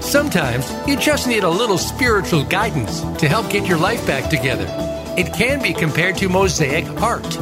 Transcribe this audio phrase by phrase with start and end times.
[0.00, 4.66] Sometimes you just need a little spiritual guidance to help get your life back together.
[5.16, 7.38] It can be compared to mosaic art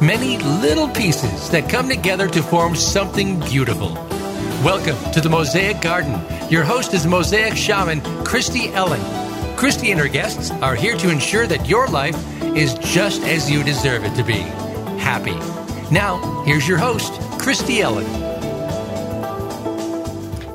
[0.00, 3.94] many little pieces that come together to form something beautiful.
[4.62, 6.20] Welcome to the Mosaic Garden.
[6.50, 9.00] Your host is Mosaic Shaman Christy Ellen.
[9.56, 12.16] Christy and her guests are here to ensure that your life
[12.56, 14.40] is just as you deserve it to be
[14.98, 15.36] happy.
[15.90, 17.12] Now, here's your host,
[17.44, 18.06] Christy Ellen.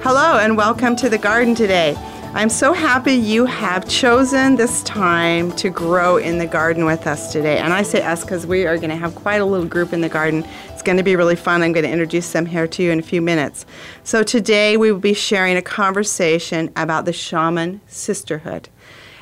[0.02, 1.95] Hello, and welcome to the garden today.
[2.34, 7.31] I'm so happy you have chosen this time to grow in the garden with us
[7.31, 7.59] today.
[7.59, 10.02] And I say us because we are going to have quite a little group in
[10.02, 10.44] the garden.
[10.70, 11.61] It's going to be really fun.
[11.61, 13.67] I'm going to introduce them here to you in a few minutes.
[14.03, 18.67] So today we will be sharing a conversation about the shaman sisterhood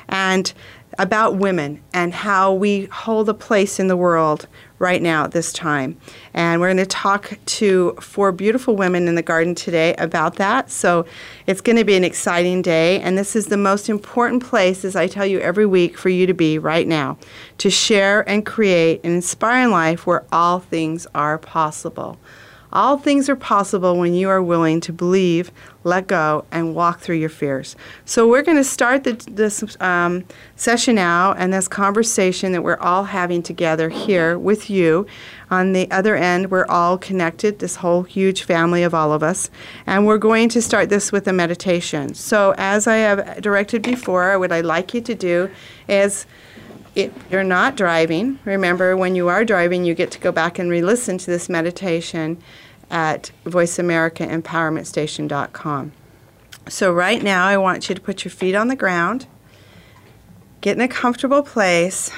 [0.08, 0.50] and
[0.98, 4.46] about women and how we hold a place in the world
[4.78, 5.98] right now at this time.
[6.34, 10.70] And we're going to talk to four beautiful women in the garden today about that.
[10.70, 11.06] So
[11.46, 13.00] it's going to be an exciting day.
[13.00, 16.26] And this is the most important place, as I tell you every week, for you
[16.26, 17.18] to be right now
[17.58, 22.18] to share and create an inspiring life where all things are possible.
[22.72, 25.50] All things are possible when you are willing to believe,
[25.84, 27.76] let go, and walk through your fears.
[28.04, 30.24] So, we're going to start the, this um,
[30.56, 35.06] session now and this conversation that we're all having together here with you.
[35.50, 39.50] On the other end, we're all connected, this whole huge family of all of us.
[39.86, 42.12] And we're going to start this with a meditation.
[42.14, 45.50] So, as I have directed before, what I'd like you to do
[45.88, 46.26] is
[47.30, 50.80] you're not driving, remember when you are driving, you get to go back and re
[50.82, 52.42] listen to this meditation
[52.90, 55.92] at voiceamericaempowermentstation.com.
[56.68, 59.26] So, right now, I want you to put your feet on the ground,
[60.60, 62.10] get in a comfortable place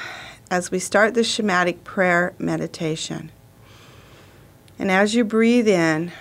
[0.49, 3.31] as we start the shamanic prayer meditation.
[4.77, 6.11] And as you breathe in,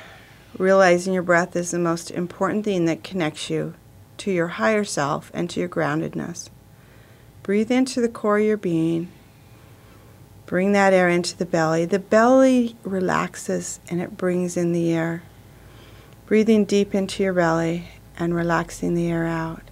[0.58, 3.74] realizing your breath is the most important thing that connects you
[4.18, 6.50] to your higher self and to your groundedness.
[7.42, 9.10] Breathe into the core of your being.
[10.46, 11.84] Bring that air into the belly.
[11.84, 15.22] The belly relaxes and it brings in the air.
[16.26, 19.62] Breathing deep into your belly and relaxing the air out.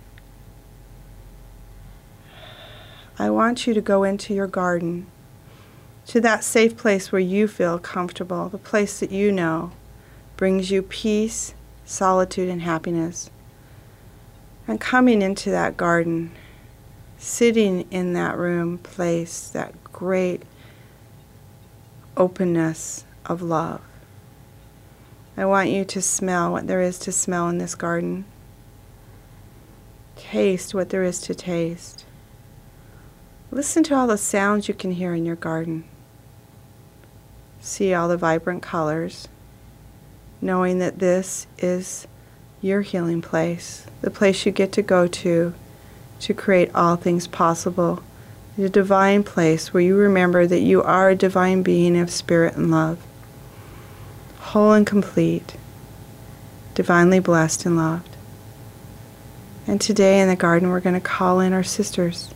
[3.19, 5.09] I want you to go into your garden,
[6.07, 9.73] to that safe place where you feel comfortable, the place that you know
[10.37, 11.53] brings you peace,
[11.85, 13.29] solitude, and happiness.
[14.69, 16.31] And coming into that garden,
[17.19, 20.43] sitting in that room, place, that great
[22.17, 23.81] openness of love.
[25.37, 28.25] I want you to smell what there is to smell in this garden.
[30.17, 32.05] Taste what there is to taste.
[33.51, 35.85] Listen to all the sounds you can hear in your garden.
[37.61, 39.29] See all the vibrant colors,
[40.41, 42.07] knowing that this is
[42.61, 45.55] your healing place, the place you get to go to
[46.21, 48.03] to create all things possible.
[48.57, 52.71] The divine place where you remember that you are a divine being of spirit and
[52.71, 52.99] love,
[54.39, 55.57] whole and complete,
[56.75, 58.17] divinely blessed and loved.
[59.67, 62.31] And today in the garden, we're going to call in our sisters.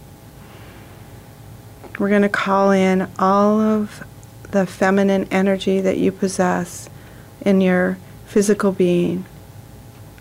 [1.98, 4.04] We're going to call in all of
[4.50, 6.88] the feminine energy that you possess
[7.40, 9.24] in your physical being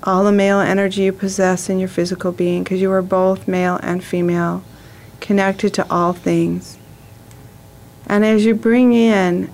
[0.04, 3.80] all the male energy you possess in your physical being, because you are both male
[3.84, 4.64] and female,
[5.20, 6.78] connected to all things.
[8.08, 9.54] And as you bring in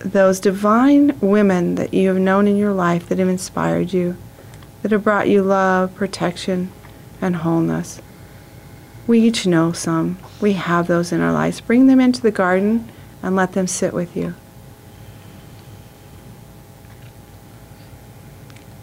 [0.00, 4.16] those divine women that you have known in your life that have inspired you,
[4.82, 6.70] that have brought you love, protection,
[7.20, 8.00] and wholeness,
[9.06, 10.18] we each know some.
[10.40, 11.60] We have those in our lives.
[11.60, 12.90] Bring them into the garden
[13.22, 14.34] and let them sit with you.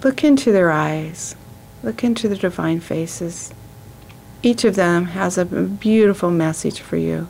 [0.04, 1.36] Look into their eyes.
[1.84, 3.54] Look into the divine faces.
[4.42, 7.28] Each of them has a beautiful message for you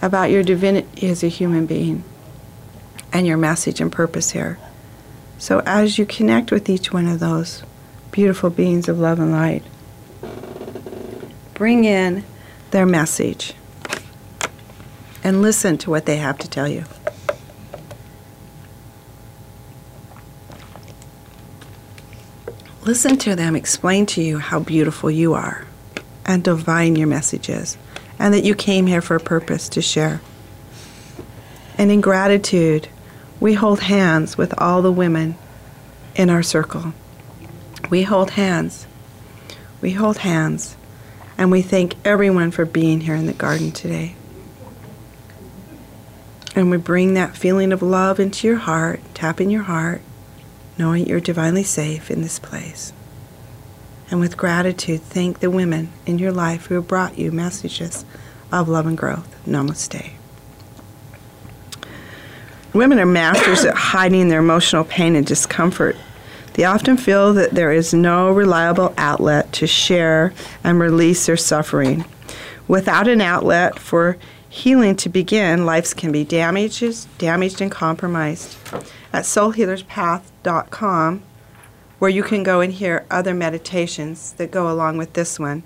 [0.00, 2.04] about your divinity as a human being
[3.12, 4.58] and your message and purpose here.
[5.38, 7.62] So, as you connect with each one of those
[8.10, 9.62] beautiful beings of love and light,
[11.54, 12.24] bring in
[12.70, 13.52] their message
[15.22, 16.84] and listen to what they have to tell you.
[22.88, 25.66] Listen to them explain to you how beautiful you are
[26.24, 27.76] and divine your message is,
[28.18, 30.22] and that you came here for a purpose to share.
[31.76, 32.88] And in gratitude,
[33.40, 35.36] we hold hands with all the women
[36.16, 36.94] in our circle.
[37.90, 38.86] We hold hands.
[39.82, 40.74] We hold hands.
[41.36, 44.14] And we thank everyone for being here in the garden today.
[46.54, 50.00] And we bring that feeling of love into your heart, tap in your heart,
[50.78, 52.92] knowing you're divinely safe in this place.
[54.10, 58.04] And with gratitude, thank the women in your life who have brought you messages
[58.50, 59.36] of love and growth.
[59.46, 60.12] Namaste.
[62.72, 65.96] Women are masters at hiding their emotional pain and discomfort.
[66.54, 70.32] They often feel that there is no reliable outlet to share
[70.64, 72.04] and release their suffering.
[72.66, 78.56] Without an outlet for healing to begin, lives can be damaged, damaged and compromised.
[79.12, 81.22] At soulhealerspath.com,
[81.98, 85.62] where you can go and hear other meditations that go along with this one.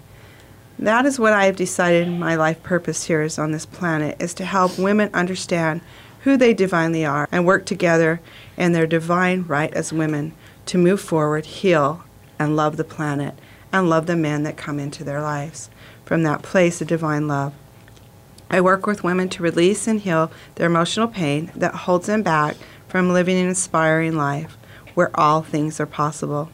[0.79, 4.35] That is what I have decided my life purpose here is on this planet is
[4.35, 5.81] to help women understand
[6.23, 8.21] who they divinely are and work together
[8.57, 10.33] in their divine right as women
[10.67, 12.05] to move forward, heal,
[12.39, 13.35] and love the planet
[13.73, 15.69] and love the men that come into their lives
[16.05, 17.55] from that place of divine love.
[18.53, 22.57] I work with women to release and heal their emotional pain that holds them back
[22.87, 24.59] from living an inspiring life
[24.93, 26.51] where all things are possible.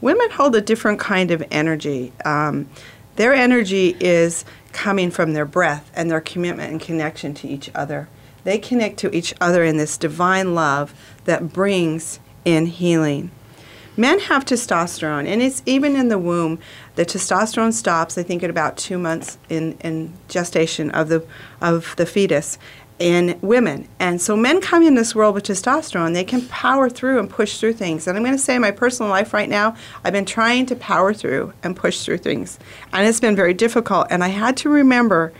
[0.00, 2.12] Women hold a different kind of energy.
[2.24, 2.68] Um,
[3.14, 8.08] their energy is coming from their breath and their commitment and connection to each other.
[8.42, 10.92] They connect to each other in this divine love
[11.24, 13.30] that brings in healing.
[13.96, 16.58] Men have testosterone, and it's even in the womb.
[16.96, 21.26] The testosterone stops, I think, at about two months in, in gestation of the
[21.60, 22.58] of the fetus,
[22.98, 23.88] in women.
[23.98, 27.58] And so men come in this world with testosterone, they can power through and push
[27.58, 28.06] through things.
[28.06, 30.76] And I'm going to say in my personal life right now, I've been trying to
[30.76, 32.58] power through and push through things.
[32.92, 34.06] And it's been very difficult.
[34.10, 35.32] And I had to remember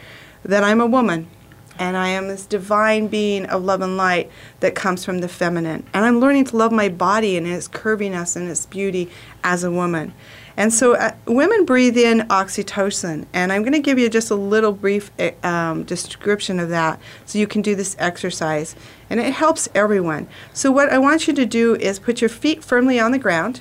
[0.44, 1.28] that I'm a woman
[1.78, 4.30] and I am this divine being of love and light
[4.60, 5.86] that comes from the feminine.
[5.92, 9.10] And I'm learning to love my body and its curviness and its beauty
[9.44, 10.12] as a woman.
[10.56, 14.34] And so uh, women breathe in oxytocin, and I'm going to give you just a
[14.34, 18.74] little brief uh, um, description of that so you can do this exercise.
[19.10, 20.28] And it helps everyone.
[20.54, 23.60] So, what I want you to do is put your feet firmly on the ground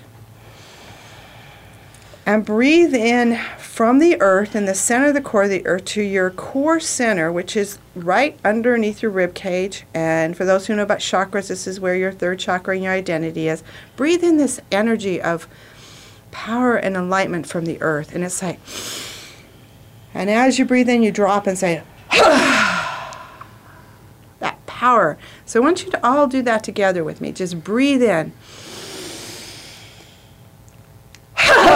[2.26, 5.86] and breathe in from the earth in the center of the core of the earth
[5.86, 9.86] to your core center, which is right underneath your rib cage.
[9.94, 12.94] And for those who know about chakras, this is where your third chakra and your
[12.94, 13.64] identity is.
[13.96, 15.48] Breathe in this energy of
[16.32, 18.16] power and enlightenment from the earth.
[18.16, 18.60] And it's like,
[20.14, 21.84] and as you breathe in, you drop and say,
[24.40, 25.20] that power.
[25.46, 27.32] So I want you to all do that together with me.
[27.32, 28.34] Just breathe in.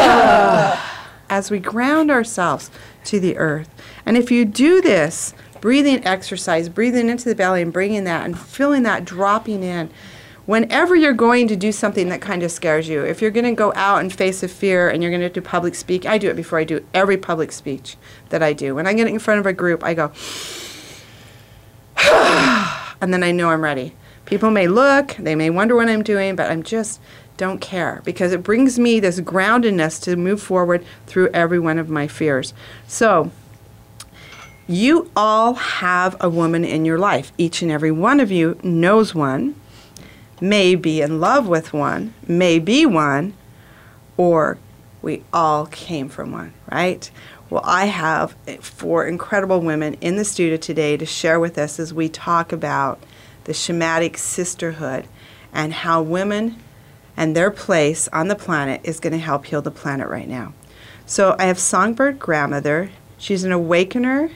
[1.29, 2.71] as we ground ourselves
[3.05, 3.69] to the earth.
[4.05, 8.37] And if you do this, breathing exercise, breathing into the belly and bringing that and
[8.37, 9.89] feeling that dropping in,
[10.45, 13.53] whenever you're going to do something that kind of scares you, if you're going to
[13.53, 16.29] go out and face a fear and you're going to do public speak, I do
[16.29, 17.97] it before I do every public speech
[18.29, 18.73] that I do.
[18.73, 20.11] When I get in front of a group, I go,
[23.01, 23.95] and then I know I'm ready.
[24.25, 26.99] People may look, they may wonder what I'm doing, but I'm just
[27.39, 31.89] don't care because it brings me this groundedness to move forward through every one of
[31.89, 32.53] my fears.
[32.87, 33.31] So,
[34.67, 37.31] you all have a woman in your life.
[37.39, 39.55] Each and every one of you knows one
[40.39, 43.33] may be in love with one, may be one,
[44.17, 44.59] or
[45.01, 47.09] we all came from one, right?
[47.49, 51.93] Well, I have four incredible women in the studio today to share with us as
[51.93, 53.01] we talk about
[53.45, 55.07] the Shamanic sisterhood
[55.51, 56.61] and how women
[57.19, 60.53] and their place on the planet is going to help heal the planet right now.
[61.05, 62.91] So I have Songbird Grandmother.
[63.17, 64.31] She's an awakener,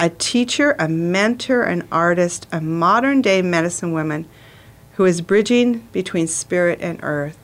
[0.00, 4.26] a teacher, a mentor, an artist, a modern day medicine woman
[4.94, 7.38] who is bridging between spirit and earth.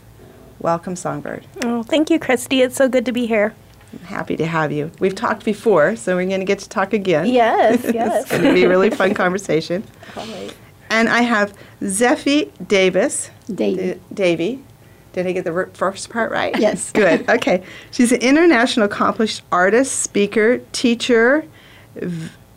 [0.58, 1.46] Welcome, Songbird.
[1.62, 2.60] Oh, thank you, Christy.
[2.62, 3.54] It's so good to be here.
[3.92, 4.90] I'm happy to have you.
[4.98, 7.26] We've talked before, so we're going to get to talk again.
[7.26, 8.22] Yes, yes.
[8.22, 9.84] it's going to be a really fun conversation.
[10.90, 13.30] And I have Zeffi Davis.
[13.52, 14.00] Devi.
[14.12, 14.62] Devi.
[15.12, 16.56] Did I get the first part right?
[16.60, 16.92] Yes.
[16.92, 17.28] Good.
[17.28, 17.62] Okay.
[17.90, 21.44] She's an international accomplished artist, speaker, teacher,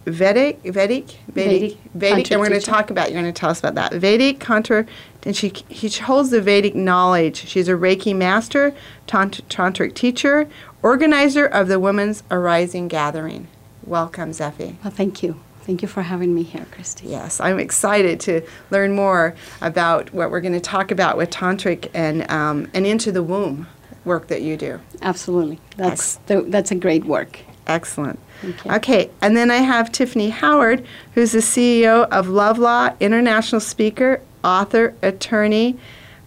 [0.05, 3.11] Vedic, Vedic, Vedic, Vedic, and we're going to talk about.
[3.11, 4.85] You're going to tell us about that Vedic Tantra,
[5.23, 7.47] and she he holds the Vedic knowledge.
[7.47, 8.73] She's a Reiki master,
[9.05, 10.47] tant- tantric teacher,
[10.81, 13.47] organizer of the Women's Arising Gathering.
[13.85, 14.75] Welcome, Zeffi.
[14.83, 15.39] Well, thank you.
[15.71, 17.07] Thank you for having me here, Christy.
[17.07, 21.89] Yes, I'm excited to learn more about what we're going to talk about with tantric
[21.93, 23.67] and um, and into the womb
[24.03, 24.81] work that you do.
[25.01, 27.39] Absolutely, that's the, that's a great work.
[27.67, 28.19] Excellent.
[28.43, 28.69] Okay.
[28.69, 34.93] okay, and then I have Tyffany Howard, who's the CEO of LoveLaw, international speaker, author,
[35.01, 35.77] attorney,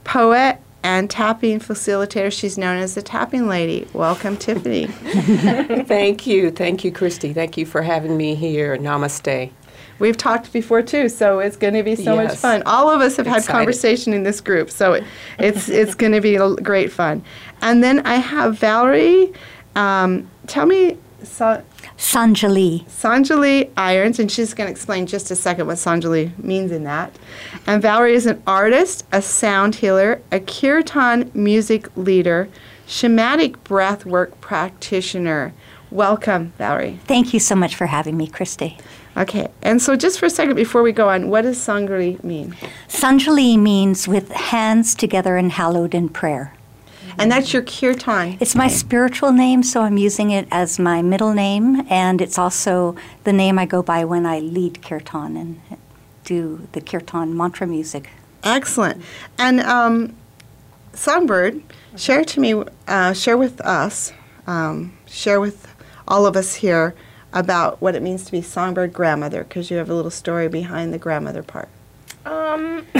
[0.04, 2.30] poet, and tapping facilitator.
[2.30, 3.88] She's known as the Tapping Lady.
[3.94, 4.88] Welcome, Tyffany.
[5.86, 6.50] Thank you.
[6.50, 7.32] Thank you, Christy.
[7.32, 8.76] Thank you for having me here.
[8.76, 9.50] Namaste.
[9.98, 12.62] we've talked before too, so it's going to be so much fun.
[12.66, 15.04] All of us have had conversation in this group, so it,
[15.38, 17.24] it's it's going to be l- great fun.
[17.62, 19.32] And then I have Valerie.
[19.74, 21.62] Um, tell me, Sa-
[22.04, 22.84] Sangali.
[22.84, 27.18] Sangali Irons, and she's going to explain just a second what Sangali means in that.
[27.66, 32.46] And Valerie is an artist, a sound healer, a kirtan music leader,
[32.87, 35.54] shamanic breathwork practitioner.
[35.90, 37.00] Welcome, Valerie.
[37.06, 38.76] Thank you so much for having me, Christy.
[39.16, 42.54] Okay, and so just for a second before we go on, what does Sangali mean?
[42.87, 46.52] Sangali means with hands together and hallowed in prayer.
[47.18, 48.37] And that's your kirtan.
[48.40, 52.97] It's my spiritual name, so I'm using it as my middle name, and it's also
[53.25, 55.61] the name I go by when I lead kirtan and
[56.25, 58.11] do the kirtan mantra music.
[58.42, 59.02] Excellent.
[59.38, 60.16] And um,
[60.92, 61.62] Songbird,
[61.97, 64.12] share to me, uh, share with us,
[64.47, 65.75] um, share with
[66.06, 66.94] all of us here
[67.33, 70.92] about what it means to be songbird grandmother, because you have a little story behind
[70.92, 71.68] the grandmother part.
[72.26, 72.87] Um,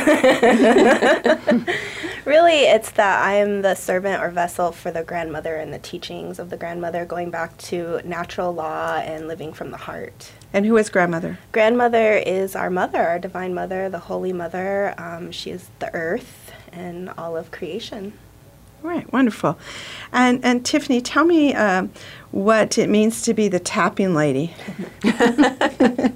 [2.25, 6.39] really, it's that I am the servant or vessel for the grandmother and the teachings
[6.39, 10.33] of the grandmother, going back to natural law and living from the heart.
[10.53, 11.39] And who is grandmother?
[11.53, 14.95] Grandmother is our mother, our divine mother, the holy mother.
[14.99, 18.13] Um, she is the earth and all of creation.
[18.83, 19.59] Right, wonderful.
[20.13, 21.91] And and Tyffany, tell me um,
[22.33, 24.55] what it means to be the tapping lady.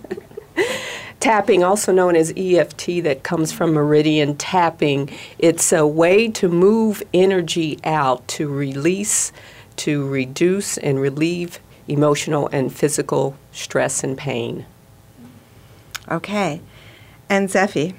[1.21, 7.03] Tapping, also known as EFT, that comes from meridian tapping, it's a way to move
[7.13, 9.33] energy out, to release,
[9.77, 11.59] to reduce and relieve
[11.89, 14.65] emotional and physical stress and pain.
[16.09, 16.61] Okay.
[17.29, 17.95] And Zeffi,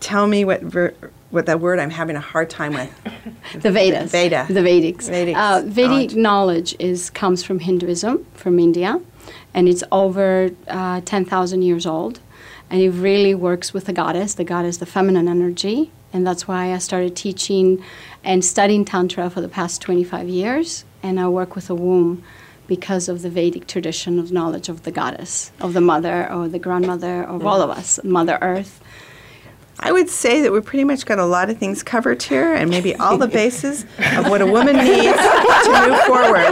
[0.00, 0.94] tell me what ver-
[1.30, 2.90] what that word I'm having a hard time with.
[3.60, 4.10] The Vedas.
[4.10, 4.46] Veda.
[4.48, 5.08] The Vedics.
[5.08, 6.14] Vedic Uh, knowledge.
[6.14, 9.00] Knowledge is comes from Hinduism, from India,
[9.52, 12.20] and it's over uh, 10,000 years old.
[12.70, 14.34] And it really works with the goddess.
[14.34, 15.90] The goddess, the feminine energy.
[16.12, 17.82] And that's why I started teaching
[18.22, 20.84] and studying Tantra for the past 25 years.
[21.02, 22.22] And I work with the womb
[22.66, 26.58] because of the Vedic tradition of knowledge of the goddess, of the mother or the
[26.58, 28.80] grandmother, of all of us, Mother Earth.
[29.80, 32.70] I would say that we've pretty much got a lot of things covered here, and
[32.70, 33.84] maybe all the bases
[34.16, 36.48] of what a woman needs to move forward.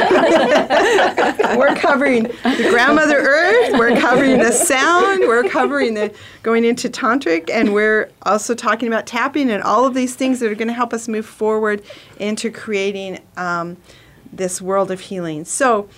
[1.58, 7.48] we're covering the grandmother earth, we're covering the sound, we're covering the going into tantric,
[7.48, 10.74] and we're also talking about tapping and all of these things that are going to
[10.74, 11.82] help us move forward
[12.18, 13.20] into creating.
[13.36, 13.76] Um,
[14.32, 15.44] this world of healing.
[15.44, 15.88] So,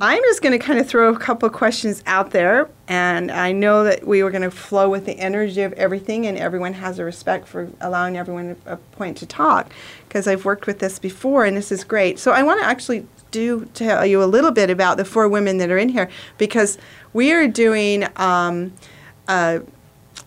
[0.00, 3.84] I'm just going to kind of throw a couple questions out there, and I know
[3.84, 7.04] that we were going to flow with the energy of everything, and everyone has a
[7.04, 9.70] respect for allowing everyone a point to talk
[10.08, 12.18] because I've worked with this before, and this is great.
[12.18, 15.58] So, I want to actually do tell you a little bit about the four women
[15.58, 16.78] that are in here because
[17.12, 18.72] we are doing um,
[19.28, 19.60] a,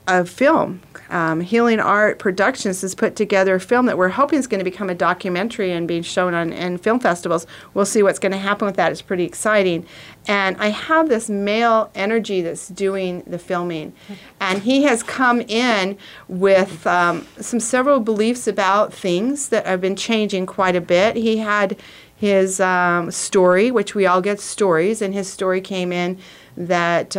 [0.10, 0.82] a film.
[1.10, 4.63] Um, Healing Art Productions has put together a film that we're hoping is going to
[4.63, 7.48] become a documentary and being shown on in film festivals.
[7.74, 8.92] We'll see what's going to happen with that.
[8.92, 9.88] It's pretty exciting.
[10.28, 13.94] And I have this male energy that's doing the filming,
[14.39, 15.98] and he has come in
[16.28, 21.16] with um, some several beliefs about things that have been changing quite a bit.
[21.16, 21.80] He had
[22.16, 26.20] his um, story, which we all get stories, and his story came in
[26.56, 27.18] that.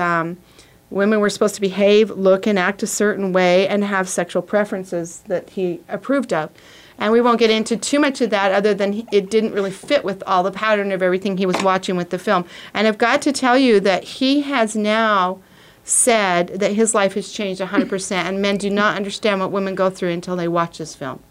[0.90, 5.22] Women were supposed to behave, look, and act a certain way and have sexual preferences
[5.28, 6.50] that he approved of.
[6.98, 9.70] And we won't get into too much of that other than he- it didn't really
[9.70, 12.44] fit with all the pattern of everything he was watching with the film.
[12.74, 15.38] And I've got to tell you that he has now
[15.82, 19.88] said that his life has changed 100% and men do not understand what women go
[19.90, 21.20] through until they watch this film.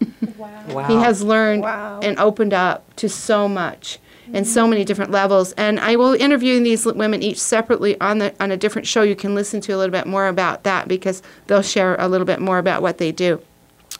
[0.70, 0.84] Wow.
[0.86, 2.00] He has learned Wow.
[2.02, 3.98] and opened up to so much
[4.32, 5.52] and so many different levels.
[5.52, 9.02] And I will interview these women each separately on the on a different show.
[9.02, 12.26] You can listen to a little bit more about that because they'll share a little
[12.26, 13.40] bit more about what they do.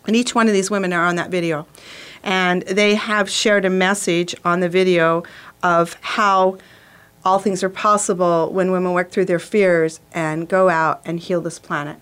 [0.07, 1.67] And each one of these women are on that video.
[2.23, 5.23] And they have shared a message on the video
[5.63, 6.59] of how
[7.25, 11.41] all things are possible when women work through their fears and go out and heal
[11.41, 11.99] this planet.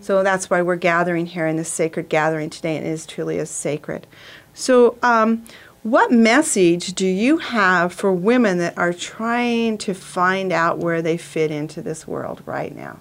[0.00, 3.38] So that's why we're gathering here in this sacred gathering today, and it is truly
[3.38, 4.06] as sacred.
[4.54, 5.44] So, um,
[5.82, 11.16] what message do you have for women that are trying to find out where they
[11.16, 13.00] fit into this world right now?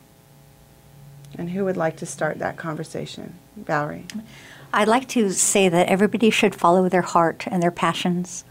[1.38, 3.36] And who would like to start that conversation?
[3.56, 4.06] Valerie.
[4.74, 8.46] I'd like to say that everybody should follow their heart and their passions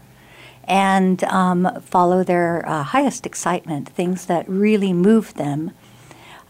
[0.65, 5.71] and um, follow their uh, highest excitement, things that really move them,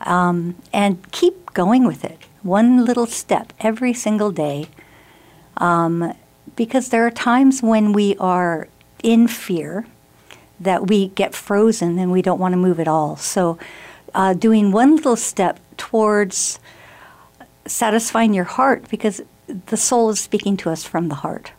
[0.01, 2.19] um, and keep going with it.
[2.43, 4.67] One little step every single day.
[5.57, 6.13] Um,
[6.59, 8.67] because there are times when we are
[9.01, 9.85] in fear
[10.59, 13.15] that we get frozen and we don't want to move at all.
[13.15, 13.57] So,
[14.13, 16.59] uh, doing one little step towards
[17.65, 19.21] satisfying your heart because
[19.67, 21.53] the soul is speaking to us from the heart.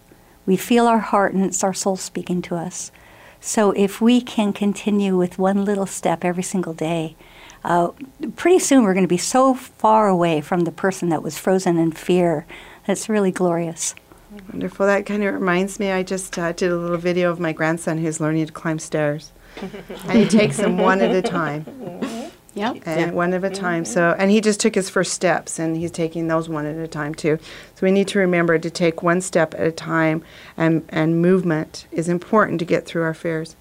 [0.45, 2.93] We feel our heart and it's our soul speaking to us.
[3.41, 7.17] So if we can continue with one little step every single day,
[7.65, 7.93] uh,
[8.37, 11.79] pretty soon we're going to be so far away from the person that was frozen
[11.79, 12.45] in fear.
[12.87, 13.95] That's really glorious.
[14.31, 14.87] Wonderful.
[14.87, 15.91] That kind of reminds me.
[15.91, 19.33] I just uh, did a little video of my grandson who's learning to climb stairs,
[19.61, 21.67] and he takes them one at a time.
[22.53, 22.83] Yep.
[22.85, 23.85] and one at a time.
[23.85, 26.89] So, and he just took his first steps, and he's taking those one at a
[26.89, 27.39] time too.
[27.77, 30.25] So we need to remember to take one step at a time,
[30.57, 33.55] and and movement is important to get through our fears.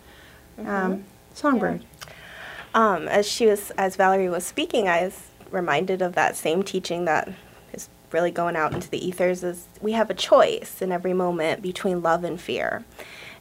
[0.66, 1.86] Um, Songbird.
[2.74, 7.06] Um, as she was, as Valerie was speaking, I was reminded of that same teaching
[7.06, 7.36] that is
[8.12, 9.44] really going out into the ethers.
[9.44, 12.84] Is we have a choice in every moment between love and fear,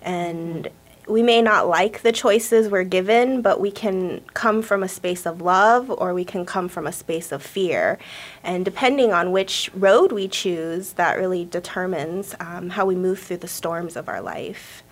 [0.02, 0.68] and
[1.08, 5.24] we may not like the choices we're given, but we can come from a space
[5.24, 7.98] of love or we can come from a space of fear.
[8.44, 13.38] And depending on which road we choose, that really determines um, how we move through
[13.38, 14.82] the storms of our life.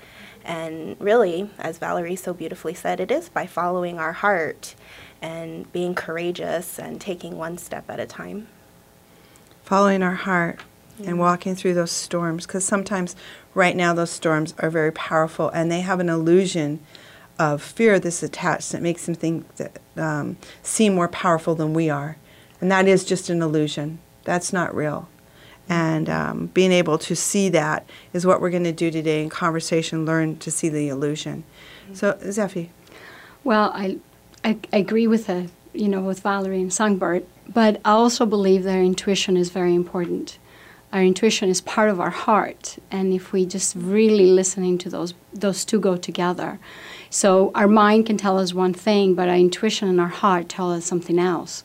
[0.45, 4.75] And really, as Valerie so beautifully said, it is by following our heart
[5.21, 8.49] and being courageous and taking one step at a time.
[9.66, 10.61] Following our heart
[11.04, 13.16] and walking through those storms because sometimes
[13.52, 16.78] right now those storms are very powerful and they have an illusion
[17.37, 21.90] of fear that's attached that makes them think that um, seem more powerful than we
[21.90, 22.16] are.
[22.61, 23.99] And that is just an illusion.
[24.23, 25.08] That's not real.
[25.68, 29.30] And um, being able to see that is what we're going to do today in
[29.30, 31.42] conversation learn to see the illusion.
[31.92, 32.68] So Zeffi.
[33.42, 33.99] Well, I,
[34.44, 38.64] I, I agree with the, you know, with Valerie and Songbird, but I also believe
[38.64, 40.38] that intuition is very important.
[40.92, 45.14] Our intuition is part of our heart, and if we just really listening to those,
[45.32, 46.58] those two go together.
[47.10, 50.72] So our mind can tell us one thing, but our intuition and our heart tell
[50.72, 51.64] us something else.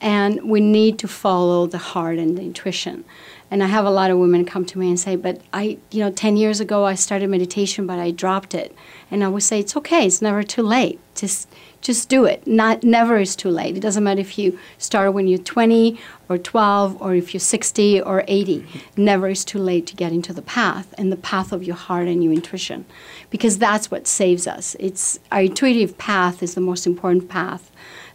[0.00, 3.04] And we need to follow the heart and the intuition.
[3.50, 6.00] And I have a lot of women come to me and say, but I, you
[6.00, 8.74] know, 10 years ago I started meditation, but I dropped it.
[9.10, 10.98] And I would say, it's okay, it's never too late.
[11.14, 11.48] Just,
[11.82, 12.46] just do it.
[12.46, 13.76] Not, never is too late.
[13.76, 18.00] It doesn't matter if you start when you're 20 or 12 or if you're 60
[18.00, 18.64] or 80.
[18.96, 22.06] Never is too late to get into the path and the path of your heart
[22.06, 22.86] and your intuition.
[23.30, 24.76] Because that's what saves us.
[24.78, 27.70] It's, our intuitive path is the most important path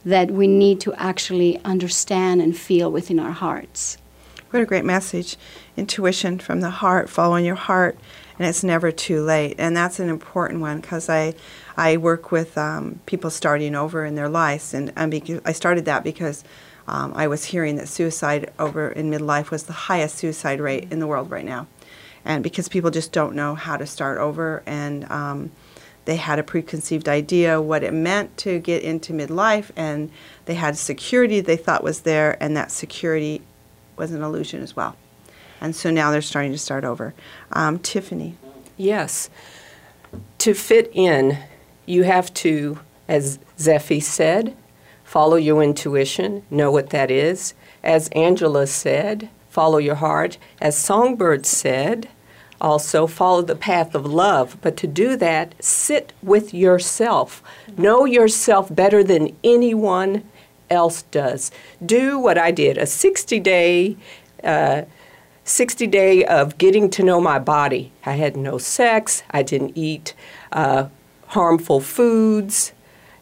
[0.05, 3.97] that we need to actually understand and feel within our hearts.
[4.49, 5.35] What a great message.
[5.75, 7.99] Intuition from the heart, following your heart,
[8.39, 9.55] and it's never too late.
[9.57, 11.33] And that's an important one because I,
[11.77, 14.73] I work with um, people starting over in their lives.
[14.73, 16.43] And, and I started that because
[16.87, 20.99] um, I was hearing that suicide over in midlife was the highest suicide rate in
[20.99, 21.67] the world right now.
[22.25, 25.51] And because people just don't know how to start over and um,
[26.05, 30.09] they had a preconceived idea what it meant to get into midlife and
[30.45, 33.41] they had security they thought was there and that security
[33.97, 34.95] was an illusion as well.
[35.61, 37.13] And so now they're starting to start over.
[37.51, 38.33] Um, Tyffany.
[38.77, 39.29] Yes.
[40.39, 41.37] To fit in,
[41.87, 44.55] you have to, as Zeffi said,
[45.03, 47.55] follow your intuition, know what that is.
[47.83, 50.37] As Angela said, follow your heart.
[50.61, 52.09] As Songbird said,
[52.59, 54.57] also follow the path of love.
[54.61, 57.41] But to do that, sit with yourself.
[57.77, 60.23] Know yourself better than anyone
[60.69, 61.51] else does.
[61.83, 63.97] Do what I did a 60 day.
[64.43, 64.83] Uh,
[65.45, 67.93] 60 day of getting to know my body.
[68.05, 70.13] I had no sex, I didn't eat
[70.51, 70.89] uh,
[71.27, 72.73] harmful foods,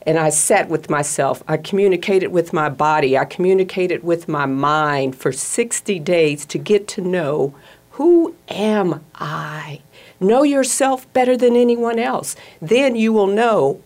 [0.06, 1.44] and I sat with myself.
[1.48, 6.88] I communicated with my body, I communicated with my mind for 60 days to get
[6.90, 7.56] to know
[7.92, 9.82] who am I?
[10.20, 12.36] Know yourself better than anyone else.
[12.62, 13.82] Then you will know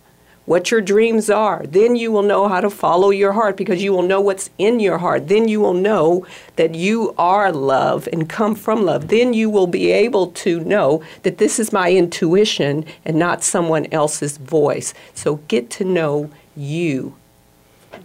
[0.50, 1.64] what your dreams are.
[1.68, 4.80] Then you will know how to follow your heart because you will know what's in
[4.80, 5.28] your heart.
[5.28, 9.10] Then you will know that you are love and come from love.
[9.10, 13.86] Then you will be able to know that this is my intuition and not someone
[13.92, 14.96] else's voice.
[15.14, 17.16] So get to know you.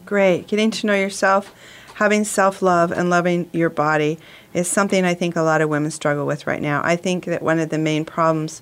[0.04, 0.46] Great.
[0.46, 1.50] Getting to know yourself,
[1.94, 4.18] having self love, and loving your body
[4.52, 6.82] is something I think a lot of women struggle with right now.
[6.84, 8.60] I think that one of the main problems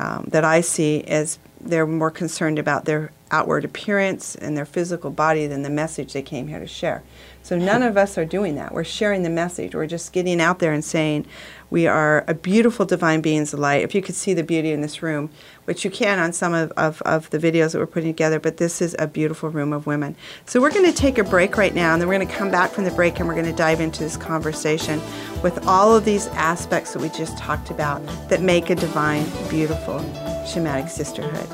[0.00, 5.10] um, that I see is they're more concerned about their outward appearance and their physical
[5.10, 7.02] body than the message they came here to share.
[7.42, 8.72] So none of us are doing that.
[8.72, 9.74] We're sharing the message.
[9.74, 11.26] We're just getting out there and saying
[11.70, 13.82] we are a beautiful divine beings of light.
[13.82, 15.30] If you could see the beauty in this room,
[15.64, 18.58] which you can on some of, of, of the videos that we're putting together, but
[18.58, 20.14] this is a beautiful room of women.
[20.44, 22.50] So we're going to take a break right now, and then we're going to come
[22.50, 25.00] back from the break and we're going to dive into this conversation
[25.42, 29.98] with all of these aspects that we just talked about that make a divine, beautiful,
[30.44, 31.48] Shamanic Sisterhood.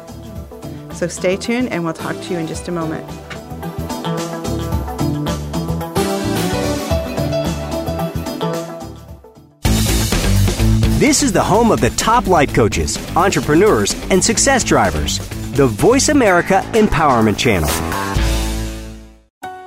[0.95, 3.07] So stay tuned and we'll talk to you in just a moment.
[10.99, 15.19] This is the home of the top life coaches, entrepreneurs, and success drivers.
[15.53, 17.71] The Voice America Empowerment Channel.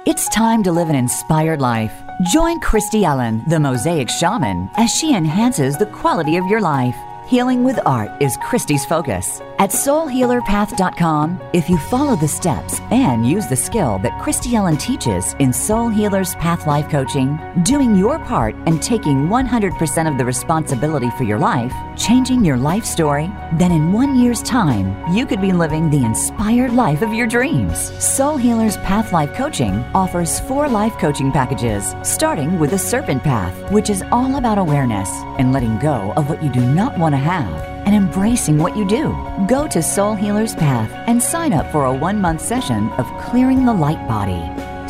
[0.05, 1.93] It's time to live an inspired life.
[2.33, 6.95] Join Christy Ellen, the Mosaic Shaman, as she enhances the quality of your life.
[7.31, 9.39] Healing with art is Christy's focus.
[9.57, 15.33] At soulhealerpath.com, if you follow the steps and use the skill that Christy Ellen teaches
[15.39, 21.09] in Soul Healer's Path Life Coaching, doing your part and taking 100% of the responsibility
[21.11, 25.53] for your life, changing your life story, then in one year's time, you could be
[25.53, 27.77] living the inspired life of your dreams.
[28.03, 33.71] Soul Healer's Path Life Coaching offers four life coaching packages, starting with the Serpent Path,
[33.71, 37.20] which is all about awareness and letting go of what you do not want to
[37.21, 37.53] have
[37.85, 39.15] and embracing what you do.
[39.47, 43.65] Go to Soul Healer's Path and sign up for a one month session of Clearing
[43.65, 44.41] the Light Body.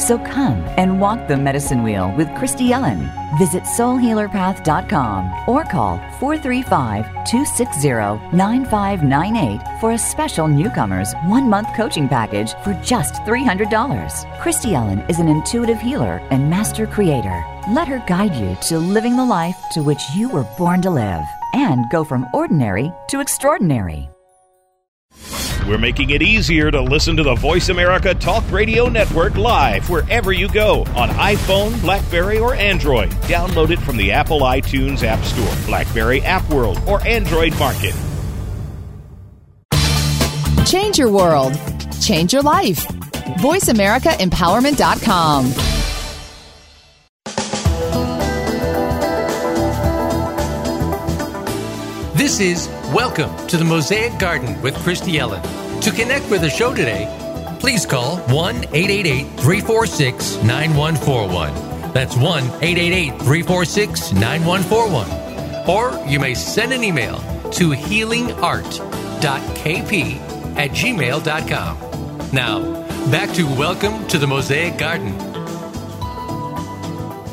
[0.02, 3.10] So come and walk the medicine wheel with Christy Ellen.
[3.38, 12.54] Visit soulhealerpath.com or call 435 260 9598 for a special newcomers one month coaching package
[12.64, 14.42] for just $300.
[14.42, 17.46] Christy Ellen is an intuitive healer and master creator.
[17.70, 21.24] Let her guide you to living the life to which you were born to live
[21.54, 24.10] and go from ordinary to extraordinary.
[25.68, 30.34] We're making it easier to listen to the Voice America Talk Radio Network live wherever
[30.34, 33.12] you go on iPhone, Blackberry, or Android.
[33.28, 37.94] Download it from the Apple iTunes App Store, Blackberry App World, or Android Market.
[40.66, 41.54] Change your world.
[42.02, 42.88] Change your life.
[43.40, 45.71] VoiceAmericaEmpowerment.com.
[52.32, 55.42] This is Welcome to the Mosaic Garden with Christy Ellen.
[55.82, 57.06] To connect with the show today,
[57.60, 61.92] please call 1 888 346 9141.
[61.92, 65.70] That's 1 888 346 9141.
[65.70, 67.18] Or you may send an email
[67.52, 70.16] to healingart.kp
[70.58, 71.78] at gmail.com.
[72.32, 72.62] Now,
[73.12, 75.31] back to Welcome to the Mosaic Garden.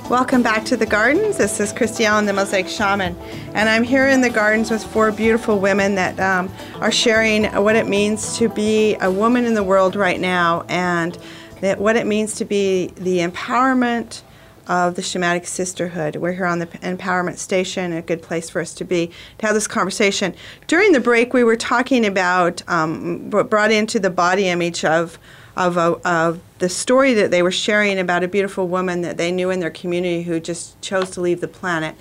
[0.08, 1.36] Welcome back to the gardens.
[1.36, 3.14] This is Christy Ellen, the Mosaic Shaman,
[3.52, 7.76] and I'm here in the gardens with four beautiful women that um, are sharing what
[7.76, 11.18] it means to be a woman in the world right now, and
[11.60, 14.22] that what it means to be the empowerment
[14.66, 16.16] of the shamanic sisterhood.
[16.16, 19.54] We're here on the empowerment station, a good place for us to be to have
[19.54, 20.34] this conversation.
[20.68, 25.18] During the break, we were talking about um, what brought into the body image of
[25.58, 29.32] of, a, of the story that they were sharing about a beautiful woman that they
[29.32, 31.96] knew in their community who just chose to leave the planet.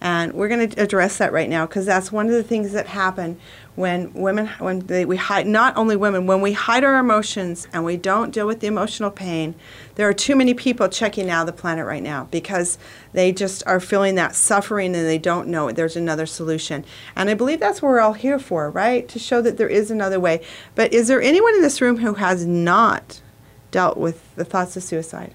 [0.00, 2.86] And we're going to address that right now because that's one of the things that
[2.86, 3.38] happen
[3.74, 7.84] when women, when they, we hide, not only women, when we hide our emotions and
[7.84, 9.54] we don't deal with the emotional pain,
[9.94, 12.76] there are too many people checking out of the planet right now because
[13.14, 16.84] they just are feeling that suffering and they don't know there's another solution.
[17.16, 19.08] And I believe that's what we're all here for, right?
[19.08, 20.44] To show that there is another way.
[20.74, 23.22] But is there anyone in this room who has not
[23.70, 25.32] dealt with the thoughts of suicide?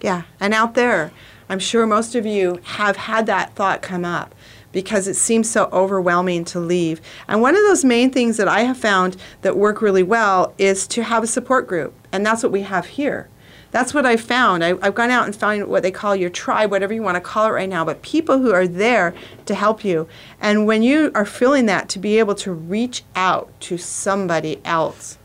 [0.00, 1.12] Yeah, and out there,
[1.48, 4.34] I'm sure most of you have had that thought come up
[4.72, 7.00] because it seems so overwhelming to leave.
[7.28, 10.86] And one of those main things that I have found that work really well is
[10.88, 11.94] to have a support group.
[12.10, 13.28] And that's what we have here.
[13.70, 14.62] That's what I've found.
[14.62, 17.22] I, have gone out and found what they call your tribe, whatever you want to
[17.22, 19.14] call it right now, but people who are there
[19.46, 20.08] to help you.
[20.40, 25.16] And when you are feeling that, to be able to reach out to somebody else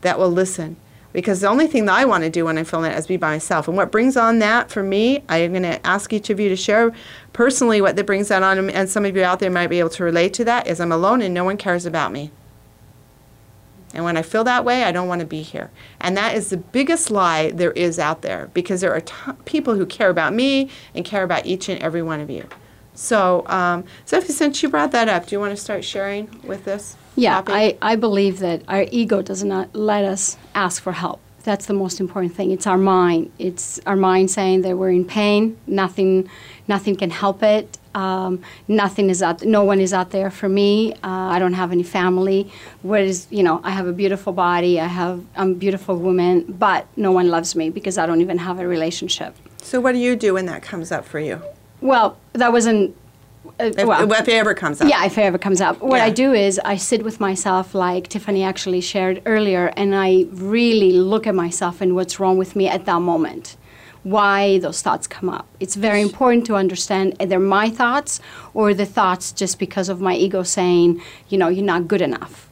[0.00, 0.76] that will listen
[1.12, 3.16] because the only thing that I want to do when I'm feeling it is be
[3.16, 3.66] by myself.
[3.68, 6.56] And what brings on that for me, I'm going to ask each of you to
[6.56, 6.92] share
[7.32, 9.90] personally what that brings that on, and some of you out there might be able
[9.90, 10.66] to relate to that.
[10.66, 12.30] Is I'm alone and no one cares about me.
[13.92, 15.70] And when I feel that way, I don't want to be here.
[16.00, 19.84] And that is the biggest lie there is out there because there are people who
[19.84, 22.48] care about me and care about each and every one of you.
[22.94, 26.68] So, um, Zeffi, since you brought that up, do you want to start sharing with
[26.68, 26.96] us?
[27.16, 31.20] Yeah, I, I believe that our ego does not let us ask for help.
[31.42, 32.50] That's the most important thing.
[32.50, 33.32] It's our mind.
[33.38, 35.58] It's our mind saying that we're in pain.
[35.66, 36.28] Nothing,
[36.68, 37.78] nothing can help it.
[37.94, 39.42] Um, nothing is out.
[39.42, 40.92] No one is out there for me.
[40.94, 42.52] Uh, I don't have any family.
[42.82, 44.78] Whereas, you know, I have a beautiful body.
[44.78, 48.38] I have I'm a beautiful woman, but no one loves me because I don't even
[48.38, 49.34] have a relationship.
[49.62, 51.42] So, what do you do when that comes up for you?
[51.80, 52.96] Well, that wasn't
[53.58, 54.88] uh, if, well, if it ever comes up.
[54.88, 55.80] Yeah, if it ever comes up.
[55.80, 56.04] What yeah.
[56.04, 60.92] I do is I sit with myself, like Tyffany actually shared earlier, and I really
[60.92, 63.56] look at myself and what's wrong with me at that moment.
[64.02, 65.46] Why those thoughts come up.
[65.58, 68.18] It's very important to understand either my thoughts
[68.54, 72.48] or the thoughts just because of my ego saying, you know, you're not good enough.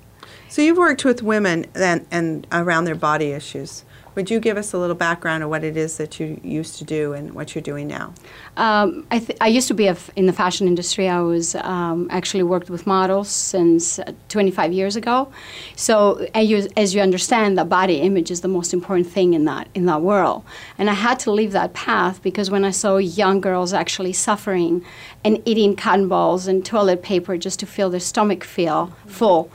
[0.50, 3.84] So you've worked with women and, and around their body issues
[4.18, 6.84] Would you give us a little background of what it is that you used to
[6.84, 8.12] do and what you're doing now?
[8.56, 11.08] Um, I, I used to be in the fashion industry.
[11.08, 15.30] I was um, actually worked with models since uh, 25 years ago.
[15.76, 19.44] So as you, as you understand, the body image is the most important thing in
[19.44, 20.42] that in that world.
[20.78, 24.84] And I had to leave that path because when I saw young girls actually suffering
[25.22, 29.48] and eating cotton balls and toilet paper just to feel their stomach feel full,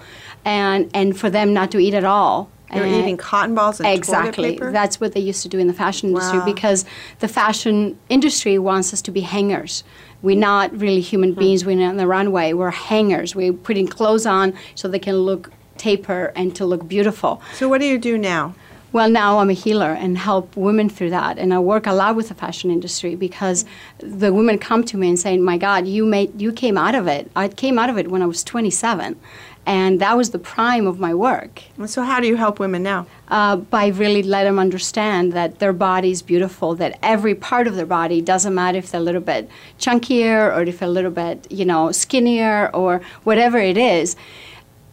[0.46, 2.50] and and for them not to eat at all.
[2.76, 4.32] You're And- eating cotton balls and exactly.
[4.32, 4.72] toilet paper?
[4.72, 6.46] That's what they used to do in the fashion industry Wow.
[6.46, 6.86] because
[7.20, 9.84] the fashion industry wants us to be hangers.
[10.22, 11.40] We're not really human hmm.
[11.40, 11.66] beings.
[11.66, 12.54] We're not on the runway.
[12.54, 13.36] We're hangers.
[13.36, 17.42] We're putting clothes on so they can look taper and to look beautiful.
[17.56, 18.56] so what do you do now?
[18.94, 22.16] Well, now I'm a healer and help women through that, and I work a lot
[22.16, 23.66] with the fashion industry because
[23.98, 27.08] the women come to me and say, "My God, you made, you came out of
[27.08, 27.32] it.
[27.36, 29.16] I came out of it when I was 27,
[29.66, 33.06] and that was the prime of my work." So how do you help women now?
[33.34, 37.76] uh, by really let them understand that their body is beautiful, that every part of
[37.76, 39.50] their body doesn't matter if they're a little bit
[39.80, 44.16] chunkier or if they're a little bit, you know, skinnier or whatever it is.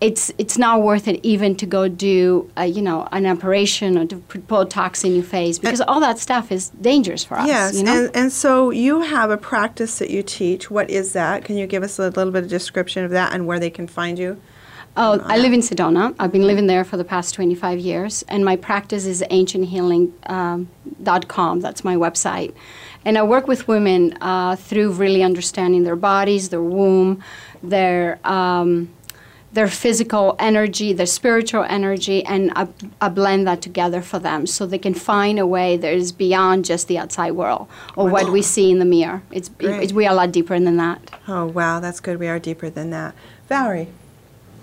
[0.00, 4.06] It's it's not worth it even to go do, uh, you know, an operation or
[4.06, 7.46] to put Botox in your face because all that stuff is dangerous for us.
[7.46, 8.04] Yes, you know?
[8.04, 10.70] and, and so you have a practice that you teach.
[10.70, 11.44] What is that?
[11.44, 13.86] Can you give us a little bit of description of that and where they can
[13.86, 14.40] find you?
[15.02, 16.14] Oh, I live in Sedona.
[16.18, 21.60] I've been living there for the past 25 years, and my practice is ancienthealing.com.
[21.60, 22.52] That's my website.
[23.06, 27.24] And I work with women uh, through really understanding their bodies, their womb,
[27.62, 28.18] their.
[28.24, 28.90] Um,
[29.52, 32.68] their physical energy, their spiritual energy, and I,
[33.00, 36.64] I blend that together for them so they can find a way that is beyond
[36.64, 39.24] just the outside world or what we see in the mirror.
[39.32, 41.00] It's, it, we are a lot deeper than that.
[41.26, 42.20] Oh, wow, that's good.
[42.20, 43.16] We are deeper than that.
[43.48, 43.88] Valerie.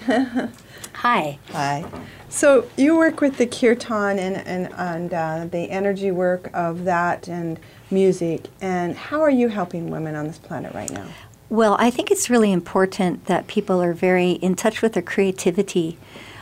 [0.94, 1.40] Hi.
[1.52, 1.86] Hi.
[2.30, 7.28] So you work with the kirtan and, and, and uh, the energy work of that
[7.28, 8.48] and music.
[8.62, 11.08] And how are you helping women on this planet right now?
[11.50, 15.98] Well, I think it's really important that people are very in touch with their creativity.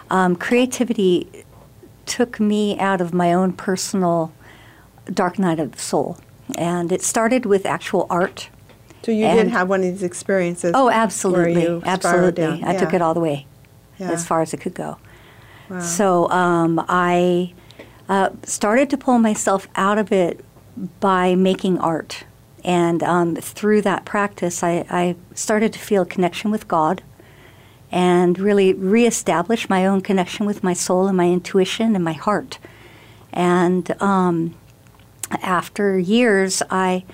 [0.10, 1.46] Um, creativity
[2.06, 4.34] took me out of my own personal
[5.12, 6.18] dark night of the soul.
[6.58, 8.50] And it started with actual art.
[9.06, 10.72] So you did And- have one of these experiences.
[10.74, 11.62] Oh, absolutely.
[11.62, 12.64] you Absolutely.
[12.66, 13.46] I took it all the way
[14.00, 14.10] Yeah.
[14.10, 14.98] as far as it could go.
[15.80, 17.54] So um, I
[18.10, 20.44] uh, started to pull myself out of it
[21.00, 22.24] by making art.
[22.64, 27.04] And um, through that practice, I, I started to feel a connection with God
[27.92, 32.58] and really reestablish my own connection with my soul and my intuition and my heart.
[33.32, 34.56] And um,
[35.44, 37.06] after years, I